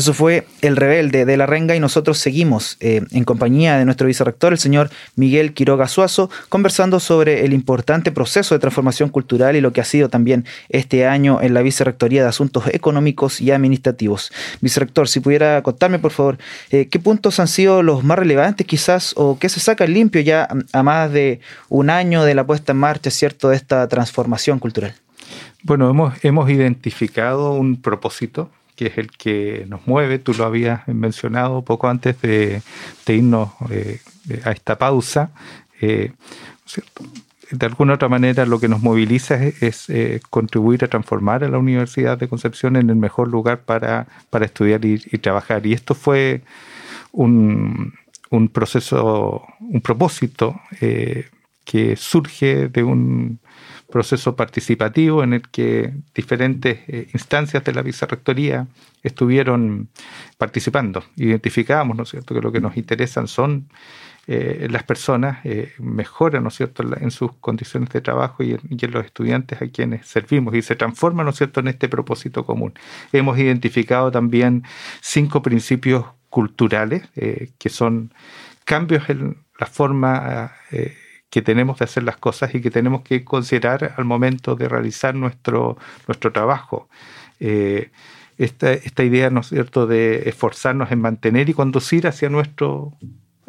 Eso 0.00 0.14
fue 0.14 0.46
El 0.62 0.76
Rebelde 0.76 1.26
de 1.26 1.36
la 1.36 1.44
Renga 1.44 1.76
y 1.76 1.78
nosotros 1.78 2.16
seguimos 2.16 2.78
eh, 2.80 3.02
en 3.10 3.24
compañía 3.24 3.76
de 3.76 3.84
nuestro 3.84 4.06
vicerrector, 4.06 4.54
el 4.54 4.58
señor 4.58 4.88
Miguel 5.14 5.52
Quiroga 5.52 5.88
Suazo, 5.88 6.30
conversando 6.48 7.00
sobre 7.00 7.44
el 7.44 7.52
importante 7.52 8.10
proceso 8.10 8.54
de 8.54 8.60
transformación 8.60 9.10
cultural 9.10 9.56
y 9.56 9.60
lo 9.60 9.74
que 9.74 9.82
ha 9.82 9.84
sido 9.84 10.08
también 10.08 10.46
este 10.70 11.06
año 11.06 11.42
en 11.42 11.52
la 11.52 11.60
Vicerrectoría 11.60 12.22
de 12.22 12.30
Asuntos 12.30 12.66
Económicos 12.68 13.42
y 13.42 13.50
Administrativos. 13.50 14.32
Vicerrector, 14.62 15.06
si 15.06 15.20
pudiera 15.20 15.62
contarme, 15.62 15.98
por 15.98 16.12
favor, 16.12 16.38
eh, 16.70 16.88
qué 16.88 16.98
puntos 16.98 17.38
han 17.38 17.48
sido 17.48 17.82
los 17.82 18.02
más 18.02 18.18
relevantes 18.18 18.66
quizás 18.66 19.12
o 19.18 19.38
qué 19.38 19.50
se 19.50 19.60
saca 19.60 19.86
limpio 19.86 20.22
ya 20.22 20.48
a 20.72 20.82
más 20.82 21.12
de 21.12 21.40
un 21.68 21.90
año 21.90 22.24
de 22.24 22.34
la 22.34 22.46
puesta 22.46 22.72
en 22.72 22.78
marcha, 22.78 23.10
¿cierto?, 23.10 23.50
de 23.50 23.56
esta 23.56 23.86
transformación 23.86 24.60
cultural. 24.60 24.94
Bueno, 25.62 25.90
hemos, 25.90 26.14
hemos 26.24 26.48
identificado 26.48 27.52
un 27.52 27.76
propósito 27.82 28.48
que 28.80 28.86
es 28.86 28.96
el 28.96 29.10
que 29.10 29.66
nos 29.68 29.86
mueve, 29.86 30.18
tú 30.18 30.32
lo 30.32 30.46
habías 30.46 30.88
mencionado 30.88 31.62
poco 31.62 31.86
antes 31.88 32.18
de, 32.22 32.62
irnos 33.06 33.50
eh, 33.68 34.00
a 34.42 34.52
esta 34.52 34.78
pausa. 34.78 35.32
Eh, 35.82 36.12
de 37.50 37.66
alguna 37.66 37.92
otra 37.92 38.08
manera 38.08 38.46
lo 38.46 38.58
que 38.58 38.68
nos 38.68 38.80
moviliza 38.80 39.34
es, 39.44 39.90
eh, 39.90 40.22
contribuir 40.30 40.82
a 40.82 40.88
transformar 40.88 41.44
a 41.44 41.50
la 41.50 41.58
Universidad 41.58 42.16
de 42.16 42.28
Concepción 42.28 42.76
en 42.76 42.88
el 42.88 42.96
mejor 42.96 43.28
lugar 43.28 43.64
para, 43.66 44.06
estudiar 44.40 44.82
y, 44.86 44.96
trabajar. 45.18 45.66
Y 45.66 45.74
esto 45.74 45.94
fue 45.94 46.40
un, 47.12 47.92
un 48.30 48.48
proceso, 48.48 49.44
un 49.60 49.82
propósito 49.82 50.58
que 51.70 51.94
surge 51.94 52.66
de 52.68 52.82
un 52.82 53.38
proceso 53.92 54.34
participativo 54.34 55.22
en 55.22 55.34
el 55.34 55.42
que 55.42 55.94
diferentes 56.12 56.80
eh, 56.88 57.06
instancias 57.12 57.62
de 57.62 57.72
la 57.72 57.82
vicerrectoría 57.82 58.66
estuvieron 59.04 59.88
participando. 60.36 61.04
Identificábamos, 61.14 61.96
¿no 61.96 62.02
es 62.02 62.08
cierto?, 62.08 62.34
que 62.34 62.40
lo 62.40 62.50
que 62.50 62.60
nos 62.60 62.76
interesan 62.76 63.28
son 63.28 63.68
eh, 64.26 64.66
las 64.68 64.82
personas 64.82 65.38
eh, 65.44 65.72
¿no 65.78 66.48
es 66.48 66.54
cierto?, 66.56 66.82
en 67.00 67.12
sus 67.12 67.34
condiciones 67.34 67.90
de 67.90 68.00
trabajo 68.00 68.42
y 68.42 68.54
en, 68.54 68.90
los 68.90 69.04
estudiantes 69.04 69.62
a 69.62 69.68
quienes 69.68 70.08
servimos 70.08 70.56
y 70.56 70.62
se 70.62 70.74
transforman, 70.74 71.24
¿no 71.24 71.30
es 71.30 71.36
cierto?, 71.36 71.60
en 71.60 71.68
este 71.68 71.88
propósito 71.88 72.44
común. 72.44 72.74
Hemos 73.12 73.38
identificado 73.38 74.10
también 74.10 74.64
cinco 75.00 75.40
principios 75.40 76.04
culturales 76.30 77.08
eh, 77.14 77.50
que 77.60 77.68
son 77.68 78.12
cambios 78.64 79.08
en 79.08 79.36
la 79.56 79.66
forma 79.66 80.52
que 81.30 81.42
tenemos 81.42 81.78
de 81.78 81.84
hacer 81.84 82.02
las 82.02 82.16
cosas 82.16 82.54
y 82.54 82.60
que 82.60 82.70
tenemos 82.70 83.02
que 83.02 83.24
considerar 83.24 83.94
al 83.96 84.04
momento 84.04 84.56
de 84.56 84.68
realizar 84.68 85.14
nuestro, 85.14 85.78
nuestro 86.06 86.32
trabajo. 86.32 86.88
esta, 88.38 88.72
esta 88.72 89.04
idea, 89.04 89.30
¿no 89.30 89.40
es 89.40 89.48
cierto?, 89.48 89.86
de 89.86 90.28
esforzarnos 90.28 90.90
en 90.92 91.00
mantener 91.00 91.48
y 91.48 91.54
conducir 91.54 92.06
hacia 92.06 92.28
nuestro 92.28 92.92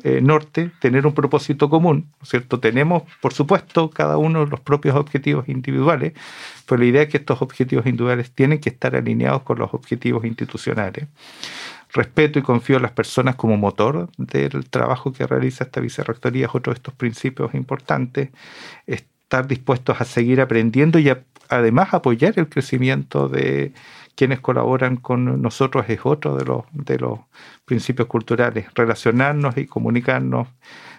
eh, 0.04 0.20
norte 0.20 0.72
tener 0.80 1.06
un 1.06 1.14
propósito 1.14 1.70
común, 1.70 2.08
¿cierto? 2.24 2.60
Tenemos, 2.60 3.04
por 3.22 3.34
supuesto, 3.34 3.92
cada 3.92 4.18
uno 4.18 4.48
los 4.48 4.60
propios 4.60 4.96
objetivos 4.96 5.48
individuales, 5.48 6.14
pero 6.66 6.80
la 6.80 6.86
idea 6.86 7.02
es 7.04 7.10
que 7.10 7.18
estos 7.18 7.44
objetivos 7.44 7.86
individuales 7.86 8.32
tienen 8.32 8.60
que 8.60 8.70
estar 8.70 8.96
alineados 8.96 9.44
con 9.44 9.60
los 9.60 9.72
objetivos 9.76 10.26
institucionales. 10.26 11.08
Respeto 11.94 12.40
y 12.40 12.42
confío 12.42 12.78
en 12.78 12.84
las 12.84 12.92
personas 12.92 13.36
como 13.36 13.58
motor 13.58 14.10
del 14.18 14.70
trabajo 14.70 15.12
que 15.12 15.28
realiza 15.28 15.66
esta 15.66 15.82
vicerrectoría 15.82 16.46
es 16.46 16.56
otro 16.56 16.72
de 16.72 16.78
estos 16.78 16.94
principios 16.94 17.54
importantes. 17.54 18.30
Estar 18.88 19.48
dispuestos 19.48 20.00
a 20.00 20.06
seguir 20.06 20.40
aprendiendo 20.40 21.00
y 21.00 21.12
además 21.50 21.94
apoyar 21.94 22.34
el 22.38 22.48
crecimiento 22.48 23.28
de 23.28 23.74
quienes 24.16 24.40
colaboran 24.40 24.98
con 24.98 25.42
nosotros 25.42 25.86
es 25.90 26.00
otro 26.04 26.36
de 26.38 26.46
los, 26.46 26.64
de 26.72 26.98
los 26.98 27.20
principios 27.66 28.08
culturales, 28.08 28.68
relacionarnos 28.74 29.58
y 29.58 29.66
comunicarnos 29.66 30.48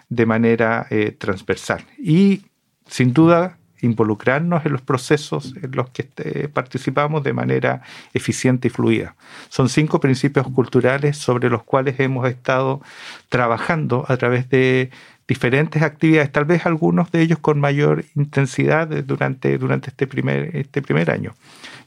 de 0.09 0.25
manera 0.25 0.85
eh, 0.89 1.11
transversal. 1.11 1.83
Y 1.97 2.45
sin 2.85 3.13
duda 3.13 3.57
involucrarnos 3.83 4.65
en 4.65 4.71
los 4.71 4.81
procesos 4.81 5.53
en 5.61 5.71
los 5.71 5.89
que 5.89 6.09
eh, 6.17 6.47
participamos 6.51 7.23
de 7.23 7.33
manera 7.33 7.81
eficiente 8.13 8.69
y 8.69 8.71
fluida. 8.71 9.15
Son 9.49 9.69
cinco 9.69 9.99
principios 9.99 10.47
culturales 10.47 11.17
sobre 11.17 11.49
los 11.49 11.63
cuales 11.63 11.99
hemos 11.99 12.27
estado 12.27 12.81
trabajando 13.29 14.05
a 14.07 14.17
través 14.17 14.49
de 14.49 14.89
diferentes 15.27 15.81
actividades, 15.81 16.31
tal 16.31 16.45
vez 16.45 16.65
algunos 16.65 17.11
de 17.11 17.21
ellos 17.21 17.39
con 17.39 17.59
mayor 17.59 18.05
intensidad 18.15 18.87
durante, 18.87 19.57
durante 19.57 19.89
este, 19.89 20.07
primer, 20.07 20.55
este 20.55 20.81
primer 20.81 21.11
año 21.11 21.33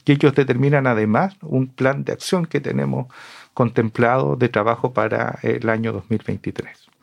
que 0.04 0.12
ellos 0.12 0.34
determinan 0.34 0.86
además 0.86 1.36
un 1.42 1.66
plan 1.66 2.04
de 2.04 2.12
acción 2.12 2.46
que 2.46 2.60
tenemos 2.60 3.08
contemplado 3.54 4.36
de 4.36 4.48
trabajo 4.48 4.92
para 4.92 5.38
el 5.42 5.68
año 5.68 5.92
2023 5.92 6.95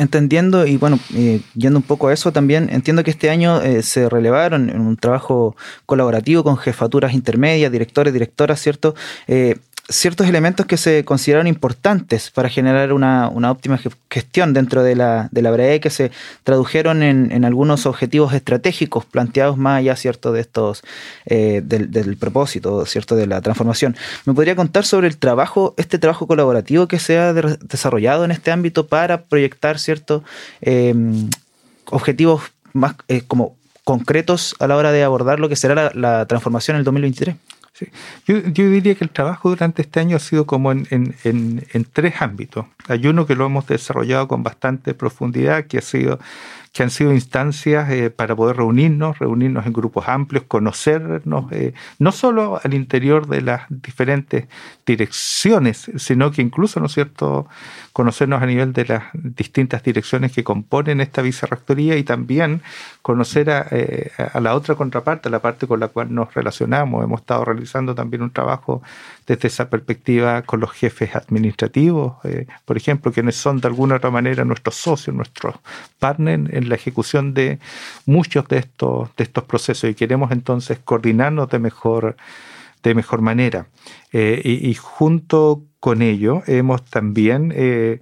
entendiendo 0.00 0.66
y 0.66 0.76
bueno, 0.78 0.98
eh, 1.14 1.40
yendo 1.54 1.78
un 1.78 1.82
poco 1.82 2.08
a 2.08 2.12
eso 2.12 2.32
también, 2.32 2.68
entiendo 2.72 3.04
que 3.04 3.10
este 3.10 3.28
año 3.28 3.60
eh, 3.60 3.82
se 3.82 4.08
relevaron 4.08 4.70
en 4.70 4.80
un 4.80 4.96
trabajo 4.96 5.56
colaborativo 5.84 6.42
con 6.42 6.56
jefaturas 6.56 7.12
intermedias, 7.12 7.70
directores, 7.70 8.12
directoras, 8.12 8.60
¿cierto? 8.60 8.94
Eh, 9.28 9.56
ciertos 9.90 10.28
elementos 10.28 10.66
que 10.66 10.76
se 10.76 11.04
consideraron 11.04 11.46
importantes 11.46 12.30
para 12.30 12.48
generar 12.48 12.92
una, 12.92 13.28
óptima 13.28 13.78
gestión 14.08 14.54
dentro 14.54 14.82
de 14.82 14.94
la, 14.94 15.28
de 15.32 15.42
la 15.42 15.50
BRE 15.50 15.80
que 15.80 15.90
se 15.90 16.10
tradujeron 16.44 17.02
en, 17.02 17.44
algunos 17.44 17.86
objetivos 17.86 18.32
estratégicos 18.32 19.04
planteados 19.04 19.56
más 19.56 19.78
allá, 19.78 19.96
¿cierto?, 19.96 20.32
de 20.32 20.40
estos, 20.40 20.82
eh, 21.26 21.60
del, 21.64 22.16
propósito, 22.16 22.86
¿cierto?, 22.86 23.16
de 23.16 23.26
la 23.26 23.40
transformación. 23.40 23.96
¿Me 24.24 24.34
podría 24.34 24.56
contar 24.56 24.84
sobre 24.84 25.08
el 25.08 25.18
trabajo, 25.18 25.74
este 25.76 25.98
trabajo 25.98 26.26
colaborativo 26.26 26.86
que 26.86 26.98
se 26.98 27.18
ha 27.18 27.32
desarrollado 27.32 28.24
en 28.24 28.30
este 28.30 28.52
ámbito 28.52 28.86
para 28.86 29.22
proyectar, 29.22 29.78
¿cierto?, 29.78 30.22
em, 30.60 31.28
objetivos 31.86 32.42
más 32.72 32.94
eh, 33.08 33.22
como 33.26 33.56
concretos 33.84 34.54
a 34.60 34.68
la 34.68 34.76
hora 34.76 34.92
de 34.92 35.02
abordar 35.02 35.40
lo 35.40 35.48
que 35.48 35.56
será 35.56 35.90
la 35.94 36.26
transformación 36.26 36.76
en 36.76 36.78
el 36.80 36.84
2023? 36.84 37.36
Yo, 38.26 38.40
diría 38.52 38.94
que 38.94 39.04
el 39.04 39.10
trabajo 39.10 39.48
durante 39.48 39.82
este 39.82 40.00
año 40.00 40.16
ha 40.16 40.20
sido 40.20 40.44
como 40.44 40.72
en, 40.72 40.86
en, 40.90 41.84
tres 41.92 42.20
ámbitos. 42.20 42.66
Hay 42.88 43.06
uno 43.06 43.26
que 43.26 43.34
lo 43.34 43.46
hemos 43.46 43.66
desarrollado 43.66 44.28
con 44.28 44.42
bastante 44.42 44.92
profundidad, 44.92 45.64
que 45.66 45.78
ha 45.78 45.82
sido 45.82 46.18
que 46.72 46.84
han 46.84 46.90
sido 46.90 47.12
instancias 47.12 47.90
eh, 47.90 48.10
para 48.10 48.36
poder 48.36 48.56
reunirnos, 48.56 49.18
reunirnos 49.18 49.66
en 49.66 49.72
grupos 49.72 50.08
amplios, 50.08 50.44
conocernos, 50.46 51.50
eh, 51.50 51.74
no 51.98 52.12
solo 52.12 52.60
al 52.62 52.74
interior 52.74 53.26
de 53.26 53.40
las 53.40 53.62
diferentes 53.68 54.46
direcciones, 54.86 55.90
sino 55.96 56.30
que 56.30 56.42
incluso, 56.42 56.78
¿no 56.78 56.86
es 56.86 56.92
cierto?, 56.92 57.48
conocernos 57.92 58.40
a 58.40 58.46
nivel 58.46 58.72
de 58.72 58.84
las 58.84 59.04
distintas 59.14 59.82
direcciones 59.82 60.32
que 60.32 60.44
componen 60.44 61.00
esta 61.00 61.22
vicerrectoría 61.22 61.96
y 61.96 62.04
también 62.04 62.62
conocer 63.02 63.50
a, 63.50 63.66
eh, 63.72 64.12
a 64.32 64.38
la 64.40 64.54
otra 64.54 64.76
contraparte, 64.76 65.28
la 65.28 65.40
parte 65.40 65.66
con 65.66 65.80
la 65.80 65.88
cual 65.88 66.14
nos 66.14 66.32
relacionamos. 66.34 67.02
Hemos 67.02 67.20
estado 67.20 67.44
realizando 67.44 67.96
también 67.96 68.22
un 68.22 68.30
trabajo 68.30 68.80
desde 69.30 69.46
esa 69.46 69.70
perspectiva 69.70 70.42
con 70.42 70.58
los 70.58 70.72
jefes 70.72 71.14
administrativos, 71.14 72.16
por 72.64 72.76
ejemplo, 72.76 73.12
quienes 73.12 73.36
son 73.36 73.60
de 73.60 73.68
alguna 73.68 73.94
otra 73.94 74.10
manera 74.10 74.44
nuestros 74.44 74.74
socios, 74.74 75.14
nuestros 75.14 75.54
partners 76.00 76.52
en 76.52 76.68
la 76.68 76.74
ejecución 76.74 77.32
de 77.32 77.60
muchos 78.06 78.48
de 78.48 78.58
estos, 78.58 79.14
de 79.16 79.22
estos 79.22 79.44
procesos 79.44 79.88
y 79.88 79.94
queremos 79.94 80.32
entonces 80.32 80.80
coordinarnos 80.80 81.48
de 81.48 81.60
mejor, 81.60 82.16
de 82.82 82.94
mejor 82.96 83.20
manera. 83.20 83.68
Eh, 84.12 84.42
y, 84.44 84.74
junto 84.74 85.62
con 85.78 86.02
ello 86.02 86.42
hemos 86.48 86.84
también 86.86 87.52
eh, 87.54 88.00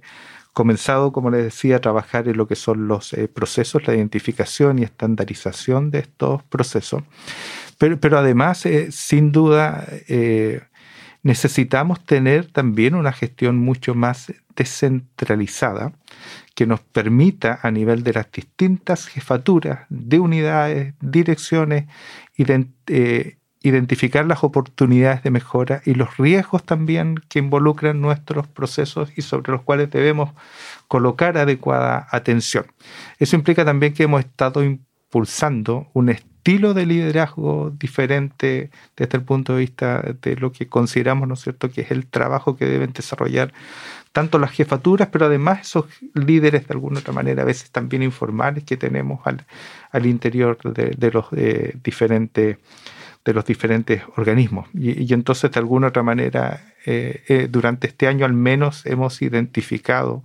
comenzado, 0.53 1.11
como 1.11 1.29
les 1.29 1.43
decía, 1.43 1.75
a 1.75 1.79
trabajar 1.79 2.27
en 2.27 2.37
lo 2.37 2.47
que 2.47 2.55
son 2.55 2.87
los 2.87 3.13
eh, 3.13 3.27
procesos, 3.27 3.85
la 3.85 3.93
identificación 3.93 4.79
y 4.79 4.83
estandarización 4.83 5.91
de 5.91 5.99
estos 5.99 6.41
procesos. 6.45 7.03
Pero, 7.77 7.99
pero 7.99 8.17
además, 8.17 8.67
sin 8.89 9.31
duda, 9.31 9.87
necesitamos 11.23 12.03
tener 12.05 12.45
también 12.51 12.95
una 12.95 13.11
gestión 13.11 13.57
mucho 13.57 13.95
más 13.95 14.33
descentralizada 14.55 15.93
que 16.55 16.65
nos 16.65 16.81
permita 16.81 17.59
a 17.61 17.71
nivel 17.71 18.03
de 18.03 18.13
las 18.13 18.31
distintas 18.31 19.07
jefaturas 19.07 19.85
de 19.89 20.19
unidades, 20.19 20.93
direcciones, 21.01 21.85
eh, 22.87 23.37
identificar 23.61 24.25
las 24.25 24.43
oportunidades 24.43 25.23
de 25.23 25.31
mejora 25.31 25.81
y 25.85 25.93
los 25.93 26.17
riesgos 26.17 26.63
también 26.63 27.15
que 27.27 27.39
involucran 27.39 27.99
nuestros 27.99 28.47
procesos 28.47 29.11
y 29.17 29.21
sobre 29.21 29.51
los 29.51 29.61
cuales 29.63 29.89
debemos 29.91 30.31
colocar 30.87 31.37
adecuada 31.37 32.07
atención. 32.11 32.67
Eso 33.17 33.35
implica 33.35 33.65
también 33.65 33.93
que 33.93 34.03
hemos 34.03 34.21
estado 34.21 34.63
impulsando 34.63 35.89
un 35.93 36.09
estilo 36.49 36.73
de 36.73 36.87
liderazgo 36.87 37.71
diferente 37.77 38.71
desde 38.97 39.17
el 39.19 39.23
punto 39.23 39.53
de 39.53 39.59
vista 39.59 40.01
de 40.19 40.35
lo 40.35 40.51
que 40.51 40.67
consideramos, 40.67 41.27
¿no 41.27 41.35
es 41.35 41.41
cierto?, 41.41 41.69
que 41.69 41.81
es 41.81 41.91
el 41.91 42.07
trabajo 42.07 42.57
que 42.57 42.65
deben 42.65 42.91
desarrollar 42.91 43.53
tanto 44.13 44.39
las 44.39 44.51
jefaturas, 44.51 45.09
pero 45.11 45.27
además 45.27 45.61
esos 45.61 45.85
líderes 46.15 46.67
de 46.67 46.73
alguna 46.73 47.01
otra 47.01 47.13
manera, 47.13 47.43
a 47.43 47.45
veces 47.45 47.69
también 47.69 48.01
informales 48.01 48.63
que 48.63 48.77
tenemos 48.77 49.19
al, 49.25 49.45
al 49.91 50.07
interior 50.07 50.57
de, 50.73 51.11
los 51.11 51.27
diferentes 51.83 52.57
de 53.25 53.33
los 53.33 53.45
diferentes 53.45 54.01
organismos. 54.15 54.67
Y, 54.73 55.13
entonces, 55.13 55.51
de 55.51 55.59
alguna 55.59 55.87
otra 55.87 56.01
manera, 56.01 56.61
eh, 56.85 57.21
eh, 57.27 57.47
durante 57.47 57.85
este 57.85 58.07
año 58.07 58.25
al 58.25 58.33
menos 58.33 58.87
hemos 58.87 59.21
identificado 59.21 60.23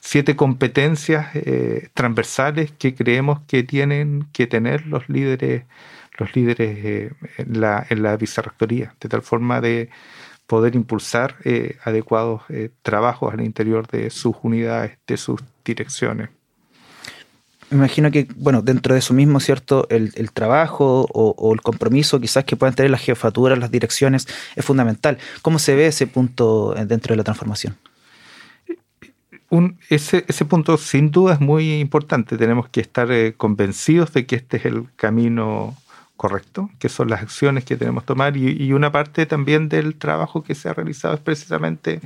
siete 0.00 0.36
competencias 0.36 1.34
eh, 1.34 1.88
transversales 1.94 2.72
que 2.72 2.94
creemos 2.94 3.40
que 3.46 3.62
tienen 3.62 4.28
que 4.32 4.46
tener 4.46 4.86
los 4.86 5.08
líderes, 5.08 5.64
los 6.18 6.34
líderes 6.34 7.12
en, 7.38 7.60
la, 7.60 7.86
en 7.88 8.18
vicerrectoría, 8.18 8.94
de 9.00 9.08
tal 9.08 9.22
forma 9.22 9.60
de 9.60 9.90
poder 10.46 10.76
impulsar 10.76 11.36
eh, 11.44 11.76
adecuados 11.84 12.42
eh, 12.48 12.70
trabajos 12.82 13.32
al 13.32 13.40
interior 13.40 13.86
de 13.88 14.10
sus 14.10 14.36
unidades, 14.42 14.98
de 15.06 15.16
sus 15.16 15.40
direcciones. 15.64 16.30
Me 17.70 17.78
imagino 17.78 18.12
que, 18.12 18.28
bueno, 18.36 18.62
dentro 18.62 18.94
de 18.94 19.00
eso 19.00 19.12
mismo, 19.12 19.40
¿cierto? 19.40 19.88
El, 19.90 20.30
trabajo 20.30 21.08
o, 21.12 21.52
el 21.52 21.62
compromiso 21.62 22.20
quizás 22.20 22.44
que 22.44 22.54
puedan 22.54 22.76
tener 22.76 22.92
las 22.92 23.00
jefaturas, 23.00 23.58
las 23.58 23.72
direcciones, 23.72 24.28
es 24.54 24.64
fundamental. 24.64 25.18
¿Cómo 25.42 25.58
se 25.58 25.74
ve 25.74 25.88
ese 25.88 26.06
punto 26.06 26.76
eh, 26.76 26.86
dentro 26.86 27.12
de 27.12 27.16
la 27.16 27.24
transformación? 27.24 27.76
Ese, 29.88 30.24
ese 30.28 30.44
punto 30.44 30.76
sin 30.76 31.10
duda 31.10 31.34
es 31.34 31.40
muy 31.40 31.80
importante. 31.80 32.36
Tenemos 32.36 32.68
que 32.68 32.80
estar 32.80 33.08
convencidos 33.36 34.12
de 34.12 34.26
que 34.26 34.36
este 34.36 34.56
es 34.58 34.64
el 34.66 34.86
camino 34.96 35.76
correcto, 36.16 36.70
que 36.78 36.88
son 36.88 37.08
las 37.08 37.22
acciones 37.22 37.64
que 37.64 37.76
tenemos 37.76 38.02
que 38.02 38.08
tomar 38.08 38.36
y, 38.36 38.72
una 38.72 38.90
parte 38.90 39.26
también 39.26 39.68
del 39.68 39.96
trabajo 39.96 40.42
que 40.42 40.54
se 40.54 40.68
ha 40.68 40.74
realizado 40.74 41.14
es 41.14 41.20
precisamente 41.20 42.00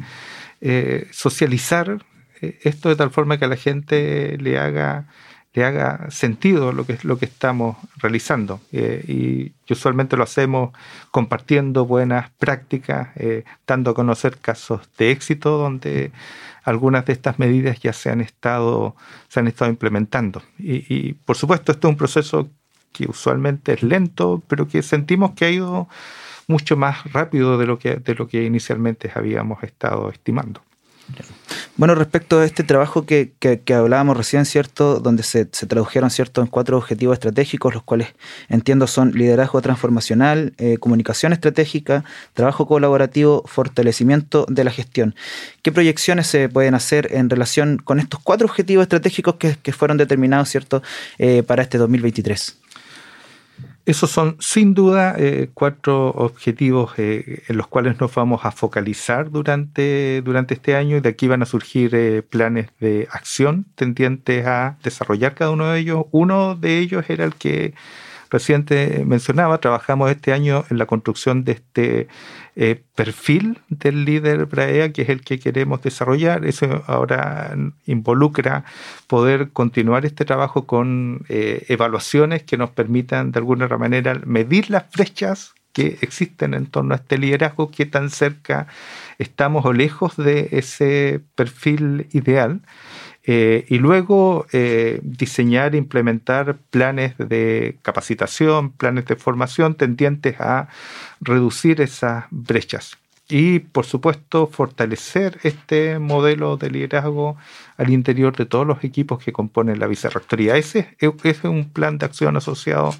eh, 0.60 1.08
socializar 1.12 2.04
eh, 2.40 2.58
esto 2.62 2.88
de 2.88 2.96
tal 2.96 3.10
forma 3.10 3.38
que 3.38 3.44
a 3.44 3.48
la 3.48 3.56
gente 3.56 4.36
le 4.38 4.58
haga 4.58 5.06
le 5.52 5.64
haga 5.64 6.10
sentido 6.10 6.72
lo 6.72 6.86
que, 6.86 6.98
lo 7.02 7.18
que 7.18 7.24
estamos 7.24 7.76
realizando. 7.96 8.60
Eh, 8.72 9.52
y 9.66 9.72
usualmente 9.72 10.16
lo 10.16 10.22
hacemos 10.22 10.70
compartiendo 11.10 11.86
buenas 11.86 12.30
prácticas, 12.30 13.08
eh, 13.16 13.44
dando 13.66 13.90
a 13.90 13.94
conocer 13.94 14.36
casos 14.38 14.88
de 14.96 15.10
éxito 15.10 15.58
donde 15.58 16.12
algunas 16.62 17.04
de 17.06 17.12
estas 17.12 17.38
medidas 17.38 17.80
ya 17.80 17.92
se 17.92 18.10
han 18.10 18.20
estado, 18.20 18.96
se 19.28 19.40
han 19.40 19.48
estado 19.48 19.70
implementando. 19.70 20.42
Y, 20.58 20.84
y 20.94 21.12
por 21.14 21.36
supuesto, 21.36 21.72
esto 21.72 21.88
es 21.88 21.92
un 21.92 21.98
proceso 21.98 22.50
que 22.92 23.06
usualmente 23.08 23.72
es 23.72 23.82
lento, 23.82 24.42
pero 24.48 24.66
que 24.68 24.82
sentimos 24.82 25.32
que 25.32 25.44
ha 25.44 25.50
ido 25.50 25.88
mucho 26.48 26.76
más 26.76 27.10
rápido 27.12 27.58
de 27.58 27.66
lo 27.66 27.78
que, 27.78 27.96
de 27.96 28.14
lo 28.14 28.26
que 28.26 28.44
inicialmente 28.44 29.10
habíamos 29.14 29.62
estado 29.62 30.10
estimando. 30.10 30.62
Bueno, 31.80 31.94
respecto 31.94 32.40
a 32.40 32.44
este 32.44 32.62
trabajo 32.62 33.06
que, 33.06 33.32
que, 33.40 33.72
hablábamos 33.72 34.14
recién, 34.14 34.44
¿cierto? 34.44 35.00
Donde 35.00 35.22
se, 35.22 35.48
se, 35.50 35.66
tradujeron, 35.66 36.10
¿cierto?, 36.10 36.42
en 36.42 36.46
cuatro 36.46 36.76
objetivos 36.76 37.14
estratégicos, 37.14 37.72
los 37.72 37.82
cuales 37.82 38.08
entiendo 38.50 38.86
son 38.86 39.12
liderazgo 39.12 39.62
transformacional, 39.62 40.52
eh, 40.58 40.76
comunicación 40.76 41.32
estratégica, 41.32 42.04
trabajo 42.34 42.66
colaborativo, 42.66 43.44
fortalecimiento 43.46 44.44
de 44.50 44.64
la 44.64 44.70
gestión. 44.70 45.14
¿Qué 45.62 45.72
proyecciones 45.72 46.26
se 46.26 46.50
pueden 46.50 46.74
hacer 46.74 47.14
en 47.14 47.30
relación 47.30 47.78
con 47.78 47.98
estos 47.98 48.20
cuatro 48.20 48.46
objetivos 48.46 48.82
estratégicos 48.82 49.36
que, 49.36 49.56
que 49.56 49.72
fueron 49.72 49.96
determinados, 49.96 50.50
¿cierto?, 50.50 50.82
eh, 51.16 51.42
para 51.42 51.62
este 51.62 51.78
2023? 51.78 52.58
Esos 53.86 54.10
son 54.10 54.36
sin 54.40 54.74
duda 54.74 55.14
eh, 55.18 55.50
cuatro 55.54 56.10
objetivos 56.10 56.92
eh, 56.98 57.42
en 57.48 57.56
los 57.56 57.66
cuales 57.66 57.98
nos 57.98 58.14
vamos 58.14 58.44
a 58.44 58.52
focalizar 58.52 59.30
durante, 59.30 60.20
durante 60.22 60.54
este 60.54 60.76
año 60.76 60.98
y 60.98 61.00
de 61.00 61.08
aquí 61.08 61.28
van 61.28 61.42
a 61.42 61.46
surgir 61.46 61.94
eh, 61.94 62.22
planes 62.22 62.68
de 62.78 63.08
acción 63.10 63.66
tendientes 63.74 64.46
a 64.46 64.76
desarrollar 64.82 65.34
cada 65.34 65.50
uno 65.50 65.70
de 65.70 65.80
ellos. 65.80 66.04
Uno 66.10 66.56
de 66.56 66.78
ellos 66.78 67.04
era 67.08 67.24
el 67.24 67.34
que 67.34 67.74
reciente 68.30 69.04
mencionaba, 69.04 69.58
trabajamos 69.58 70.10
este 70.10 70.32
año 70.32 70.64
en 70.70 70.78
la 70.78 70.86
construcción 70.86 71.44
de 71.44 71.52
este 71.52 72.08
eh, 72.56 72.82
perfil 72.94 73.58
del 73.68 74.04
líder 74.04 74.46
BRAEA, 74.46 74.92
que 74.92 75.02
es 75.02 75.08
el 75.08 75.22
que 75.22 75.38
queremos 75.38 75.82
desarrollar. 75.82 76.44
Eso 76.44 76.82
ahora 76.86 77.56
involucra 77.86 78.64
poder 79.06 79.50
continuar 79.50 80.06
este 80.06 80.24
trabajo 80.24 80.66
con 80.66 81.24
eh, 81.28 81.64
evaluaciones 81.68 82.42
que 82.42 82.56
nos 82.56 82.70
permitan 82.70 83.32
de 83.32 83.38
alguna 83.38 83.68
manera 83.68 84.20
medir 84.24 84.70
las 84.70 84.84
flechas 84.90 85.54
que 85.72 85.98
existen 86.00 86.54
en 86.54 86.66
torno 86.66 86.94
a 86.94 86.96
este 86.96 87.18
liderazgo, 87.18 87.70
qué 87.70 87.86
tan 87.86 88.10
cerca 88.10 88.66
estamos 89.18 89.64
o 89.64 89.72
lejos 89.72 90.16
de 90.16 90.48
ese 90.52 91.20
perfil 91.34 92.08
ideal. 92.12 92.60
Eh, 93.24 93.66
y 93.68 93.78
luego 93.78 94.46
eh, 94.52 95.00
diseñar 95.02 95.74
e 95.74 95.78
implementar 95.78 96.56
planes 96.70 97.16
de 97.18 97.76
capacitación, 97.82 98.72
planes 98.72 99.04
de 99.06 99.16
formación 99.16 99.74
tendientes 99.74 100.40
a 100.40 100.68
reducir 101.20 101.80
esas 101.80 102.24
brechas. 102.30 102.96
Y, 103.28 103.60
por 103.60 103.86
supuesto, 103.86 104.48
fortalecer 104.48 105.38
este 105.44 106.00
modelo 106.00 106.56
de 106.56 106.70
liderazgo 106.70 107.36
al 107.76 107.90
interior 107.90 108.34
de 108.36 108.46
todos 108.46 108.66
los 108.66 108.82
equipos 108.82 109.22
que 109.22 109.32
componen 109.32 109.78
la 109.78 109.86
vicerrectoría. 109.86 110.56
Ese 110.56 110.96
es 110.98 111.44
un 111.44 111.70
plan 111.70 111.98
de 111.98 112.06
acción 112.06 112.36
asociado 112.36 112.92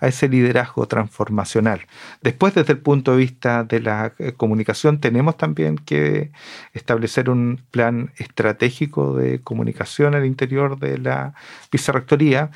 a 0.00 0.08
ese 0.08 0.28
liderazgo 0.28 0.86
transformacional. 0.86 1.86
Después, 2.22 2.54
desde 2.54 2.72
el 2.72 2.78
punto 2.78 3.12
de 3.12 3.18
vista 3.18 3.64
de 3.64 3.80
la 3.80 4.12
eh, 4.18 4.32
comunicación, 4.32 5.00
tenemos 5.00 5.36
también 5.36 5.76
que 5.76 6.30
establecer 6.72 7.30
un 7.30 7.60
plan 7.70 8.12
estratégico 8.16 9.14
de 9.16 9.40
comunicación 9.40 10.14
al 10.14 10.26
interior 10.26 10.78
de 10.78 10.98
la 10.98 11.34
vicerrectoría 11.70 12.50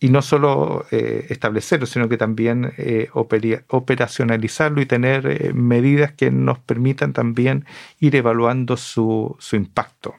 y 0.00 0.10
no 0.10 0.22
solo 0.22 0.86
eh, 0.92 1.26
establecerlo, 1.28 1.86
sino 1.86 2.08
que 2.08 2.16
también 2.16 2.72
eh, 2.76 3.08
operacionalizarlo 3.12 4.80
y 4.80 4.86
tener 4.86 5.52
medidas 5.54 6.12
que 6.12 6.30
nos 6.30 6.60
permitan 6.60 7.12
también 7.12 7.64
ir 7.98 8.14
evaluando 8.14 8.76
su, 8.76 9.36
impacto. 9.52 10.14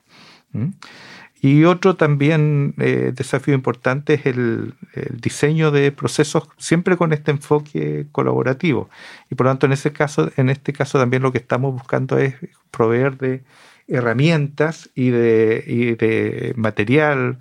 Y 1.42 1.64
otro 1.64 1.96
también 1.96 2.74
eh, 2.80 3.14
desafío 3.16 3.54
importante 3.54 4.16
es 4.16 4.26
el, 4.26 4.74
diseño 5.12 5.72
de 5.72 5.92
procesos 5.92 6.50
siempre 6.58 6.98
con 6.98 7.14
este 7.14 7.32
enfoque 7.32 8.08
colaborativo. 8.12 8.90
Y 9.30 9.36
por 9.36 9.46
lo 9.46 9.52
tanto, 9.52 9.66
en 9.68 9.74
ese 9.74 9.94
caso, 9.94 10.32
en 10.36 10.50
este 10.50 10.74
caso 10.74 11.00
también 11.00 11.24
lo 11.24 11.32
que 11.32 11.38
estamos 11.38 11.74
buscando 11.74 12.18
es 12.18 12.36
proveer 12.72 13.18
de 13.18 13.44
herramientas 13.88 14.90
y 14.96 15.10
de, 15.12 16.54
material 16.58 17.40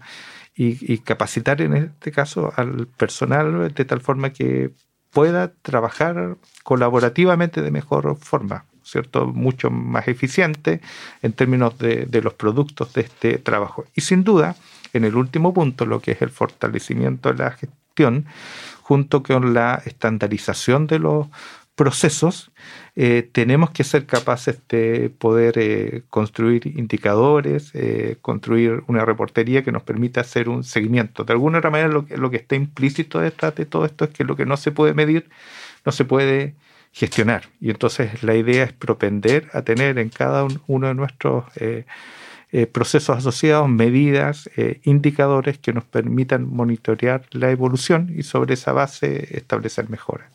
y 0.54 0.98
capacitar 0.98 1.60
en 1.62 1.74
este 1.74 2.10
caso 2.10 2.52
al 2.56 2.88
personal 2.88 3.72
de 3.72 3.84
tal 3.84 4.00
forma 4.00 4.32
que 4.32 4.72
pueda 5.12 5.52
trabajar 5.62 6.36
colaborativamente 6.64 7.62
de 7.62 7.70
mejor 7.70 8.16
forma. 8.18 8.64
¿Cierto? 8.90 9.26
mucho 9.26 9.70
más 9.70 10.08
eficiente 10.08 10.80
en 11.22 11.32
términos 11.32 11.78
de, 11.78 12.20
los 12.22 12.34
productos 12.34 12.92
de 12.94 13.02
este 13.02 13.38
trabajo. 13.38 13.84
Y 13.94 14.00
sin 14.00 14.24
duda, 14.24 14.56
en 14.92 15.04
el 15.04 15.16
último 15.16 15.52
punto, 15.52 15.86
lo 15.86 16.00
que 16.00 16.12
es 16.12 16.22
el 16.22 16.30
fortalecimiento 16.30 17.32
de 17.32 17.38
la 17.38 17.50
gestión, 17.52 18.26
junto 18.82 19.22
con 19.22 19.54
la 19.54 19.82
estandarización 19.84 20.86
de 20.86 20.98
los 20.98 21.26
procesos, 21.74 22.50
eh, 22.96 23.28
tenemos 23.30 23.70
que 23.70 23.84
ser 23.84 24.04
capaces 24.04 24.58
de 24.68 25.12
poder 25.16 25.54
eh, 25.58 26.02
construir 26.10 26.66
indicadores, 26.66 27.70
eh, 27.74 28.16
construir 28.20 28.82
una 28.88 29.04
reportería 29.04 29.62
que 29.62 29.70
nos 29.70 29.84
permita 29.84 30.22
hacer 30.22 30.48
un 30.48 30.64
seguimiento. 30.64 31.22
De 31.22 31.34
alguna 31.34 31.60
manera, 31.60 31.86
lo 31.88 32.04
que, 32.04 32.16
lo 32.16 32.30
que 32.30 32.38
está 32.38 32.56
implícito 32.56 33.20
detrás 33.20 33.54
de 33.54 33.64
todo 33.64 33.84
esto 33.84 34.06
es 34.06 34.10
que 34.10 34.24
lo 34.24 34.34
que 34.34 34.44
no 34.44 34.56
se 34.56 34.72
puede 34.72 34.94
medir, 34.94 35.28
no 35.84 35.92
se 35.92 36.04
puede 36.04 36.56
gestionar. 36.98 37.44
Y 37.60 37.70
entonces 37.70 38.24
la 38.24 38.34
idea 38.34 38.64
es 38.64 38.72
propender 38.72 39.48
a 39.52 39.62
tener 39.62 39.98
en 39.98 40.08
cada 40.08 40.48
uno 40.66 40.88
de 40.88 40.94
nuestros 40.94 41.44
eh, 41.54 41.84
eh, 42.50 42.66
procesos 42.66 43.16
asociados 43.16 43.68
medidas, 43.68 44.50
eh, 44.56 44.80
indicadores 44.82 45.58
que 45.58 45.72
nos 45.72 45.84
permitan 45.84 46.52
monitorear 46.52 47.22
la 47.30 47.52
evolución 47.52 48.12
y 48.16 48.24
sobre 48.24 48.54
esa 48.54 48.72
base 48.72 49.36
establecer 49.36 49.88
mejoras. 49.88 50.28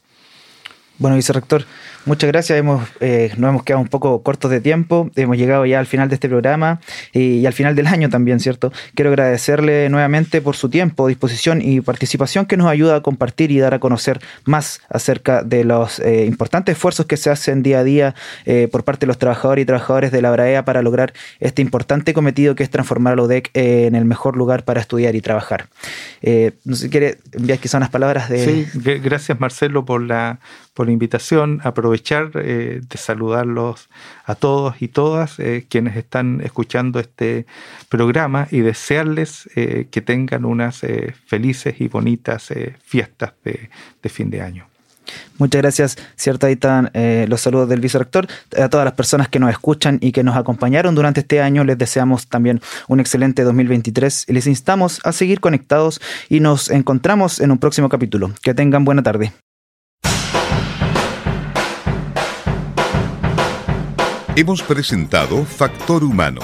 Bueno, 1.04 1.18
vicerrector, 1.18 1.66
muchas 2.06 2.30
gracias. 2.30 2.58
Hemos, 2.58 2.88
eh, 3.02 3.34
nos 3.36 3.50
hemos 3.50 3.64
quedado 3.64 3.82
un 3.82 3.90
poco 3.90 4.24
cortos 4.24 4.50
de 4.50 4.62
tiempo. 4.62 5.12
Hemos 5.18 5.36
llegado 5.36 5.66
ya 5.66 5.80
al 5.80 5.86
final 5.86 6.08
de 6.08 6.16
este 6.16 6.30
programa 6.30 6.80
y, 7.12 7.46
al 7.46 7.52
final 7.52 7.76
del 7.76 7.88
año 7.88 8.10
también, 8.10 8.40
¿cierto? 8.40 8.72
Quiero 8.96 9.10
agradecerle 9.10 9.90
nuevamente 9.90 10.42
por 10.42 10.56
su 10.56 10.70
tiempo, 10.70 11.10
disposición 11.10 11.62
y 11.62 11.82
participación 11.82 12.46
que 12.46 12.56
nos 12.56 12.68
ayuda 12.68 12.96
a 12.96 13.02
compartir 13.02 13.52
y 13.52 13.60
dar 13.60 13.74
a 13.74 13.80
conocer 13.80 14.22
más 14.46 14.80
acerca 14.88 15.44
de 15.44 15.66
los 15.66 16.00
eh, 16.00 16.24
importantes 16.26 16.78
esfuerzos 16.78 17.06
que 17.06 17.18
se 17.18 17.30
hacen 17.30 17.64
día 17.64 17.80
a 17.80 17.84
día 17.84 18.16
eh, 18.46 18.70
por 18.72 18.86
parte 18.86 19.02
de 19.02 19.08
los 19.08 19.18
trabajadores 19.18 19.64
y 19.64 19.66
trabajadoras 19.66 20.10
de 20.10 20.22
la 20.22 20.32
BRAEA 20.32 20.64
para 20.64 20.82
lograr 20.84 21.12
este 21.42 21.62
importante 21.62 22.14
cometido 22.14 22.56
que 22.56 22.64
es 22.64 22.70
transformar 22.70 23.12
a 23.12 23.16
la 23.18 23.24
UDEC 23.24 23.50
en 23.56 23.96
el 23.96 24.06
mejor 24.06 24.38
lugar 24.38 24.64
para 24.64 24.80
estudiar 24.80 25.16
y 25.16 25.20
trabajar. 25.20 25.68
no 26.64 26.76
sé 26.78 26.84
si 26.84 26.90
quiere 26.90 27.18
enviar 27.34 27.60
quizás 27.60 27.80
unas 27.80 27.90
palabras 27.90 28.30
de... 28.30 28.46
Sí, 28.46 29.00
gracias 29.04 29.38
Marcelo 29.38 29.84
por 29.84 30.02
la 30.02 30.40
por 30.74 30.88
la 30.88 30.92
invitación, 30.92 31.62
aprovechar 31.64 32.32
eh, 32.36 32.82
de 32.88 32.98
saludarlos 32.98 33.90
a 34.26 34.36
todos 34.36 34.82
y 34.82 34.88
todas 34.88 35.40
eh, 35.40 35.66
quienes 35.70 35.96
están 35.96 36.42
escuchando 36.42 37.00
este 37.00 37.46
programa 37.90 38.48
y 38.50 38.62
desearles 38.62 39.50
eh, 39.56 39.88
que 39.92 40.02
tengan 40.02 40.46
unas 40.46 40.82
felices 41.28 41.80
y 41.80 41.88
bonitas 41.88 42.52
fiestas 42.84 43.34
de, 43.44 43.70
fin 44.10 44.30
de 44.30 44.42
año. 44.42 44.68
Muchas 45.38 45.62
gracias, 45.62 45.98
cierta 46.16 46.48
ahí 46.48 46.54
están 46.54 46.92
los 47.28 47.42
saludos 47.42 47.70
del 47.70 47.80
vicerrector. 47.80 48.28
A 48.58 48.70
todas 48.70 48.86
las 48.86 48.94
personas 48.94 49.28
que 49.30 49.40
nos 49.40 49.52
escuchan 49.52 49.98
y 50.02 50.12
que 50.12 50.24
nos 50.24 50.36
acompañaron 50.36 50.96
durante 50.96 51.22
este 51.22 51.42
año, 51.42 51.64
les 51.64 51.78
deseamos 51.78 52.28
también 52.28 52.62
un 52.88 53.00
excelente 53.00 53.44
2023 53.44 54.26
y 54.28 54.34
les 54.34 54.48
instamos 54.48 55.00
a 55.04 55.12
seguir 55.12 55.40
conectados 55.40 56.02
y 56.30 56.40
nos 56.40 56.70
encontramos 56.70 57.40
en 57.40 57.52
un 57.52 57.60
próximo 57.60 57.90
capítulo. 57.90 58.32
Que 58.42 58.54
tengan 58.54 58.86
buena 58.86 59.04
tarde. 59.04 59.34
Hemos 64.36 64.64
presentado 64.64 65.46
Factor 65.46 66.04
Humano. 66.04 66.42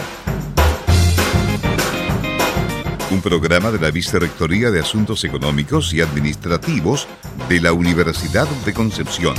Un 3.09 3.19
programa 3.19 3.71
de 3.71 3.79
la 3.79 3.89
Vicerrectoría 3.89 4.69
de 4.69 4.79
Asuntos 4.79 5.23
Económicos 5.23 5.91
y 5.95 6.01
Administrativos 6.01 7.07
de 7.49 7.59
la 7.59 7.73
Universidad 7.73 8.47
de 8.63 8.73
Concepción. 8.75 9.33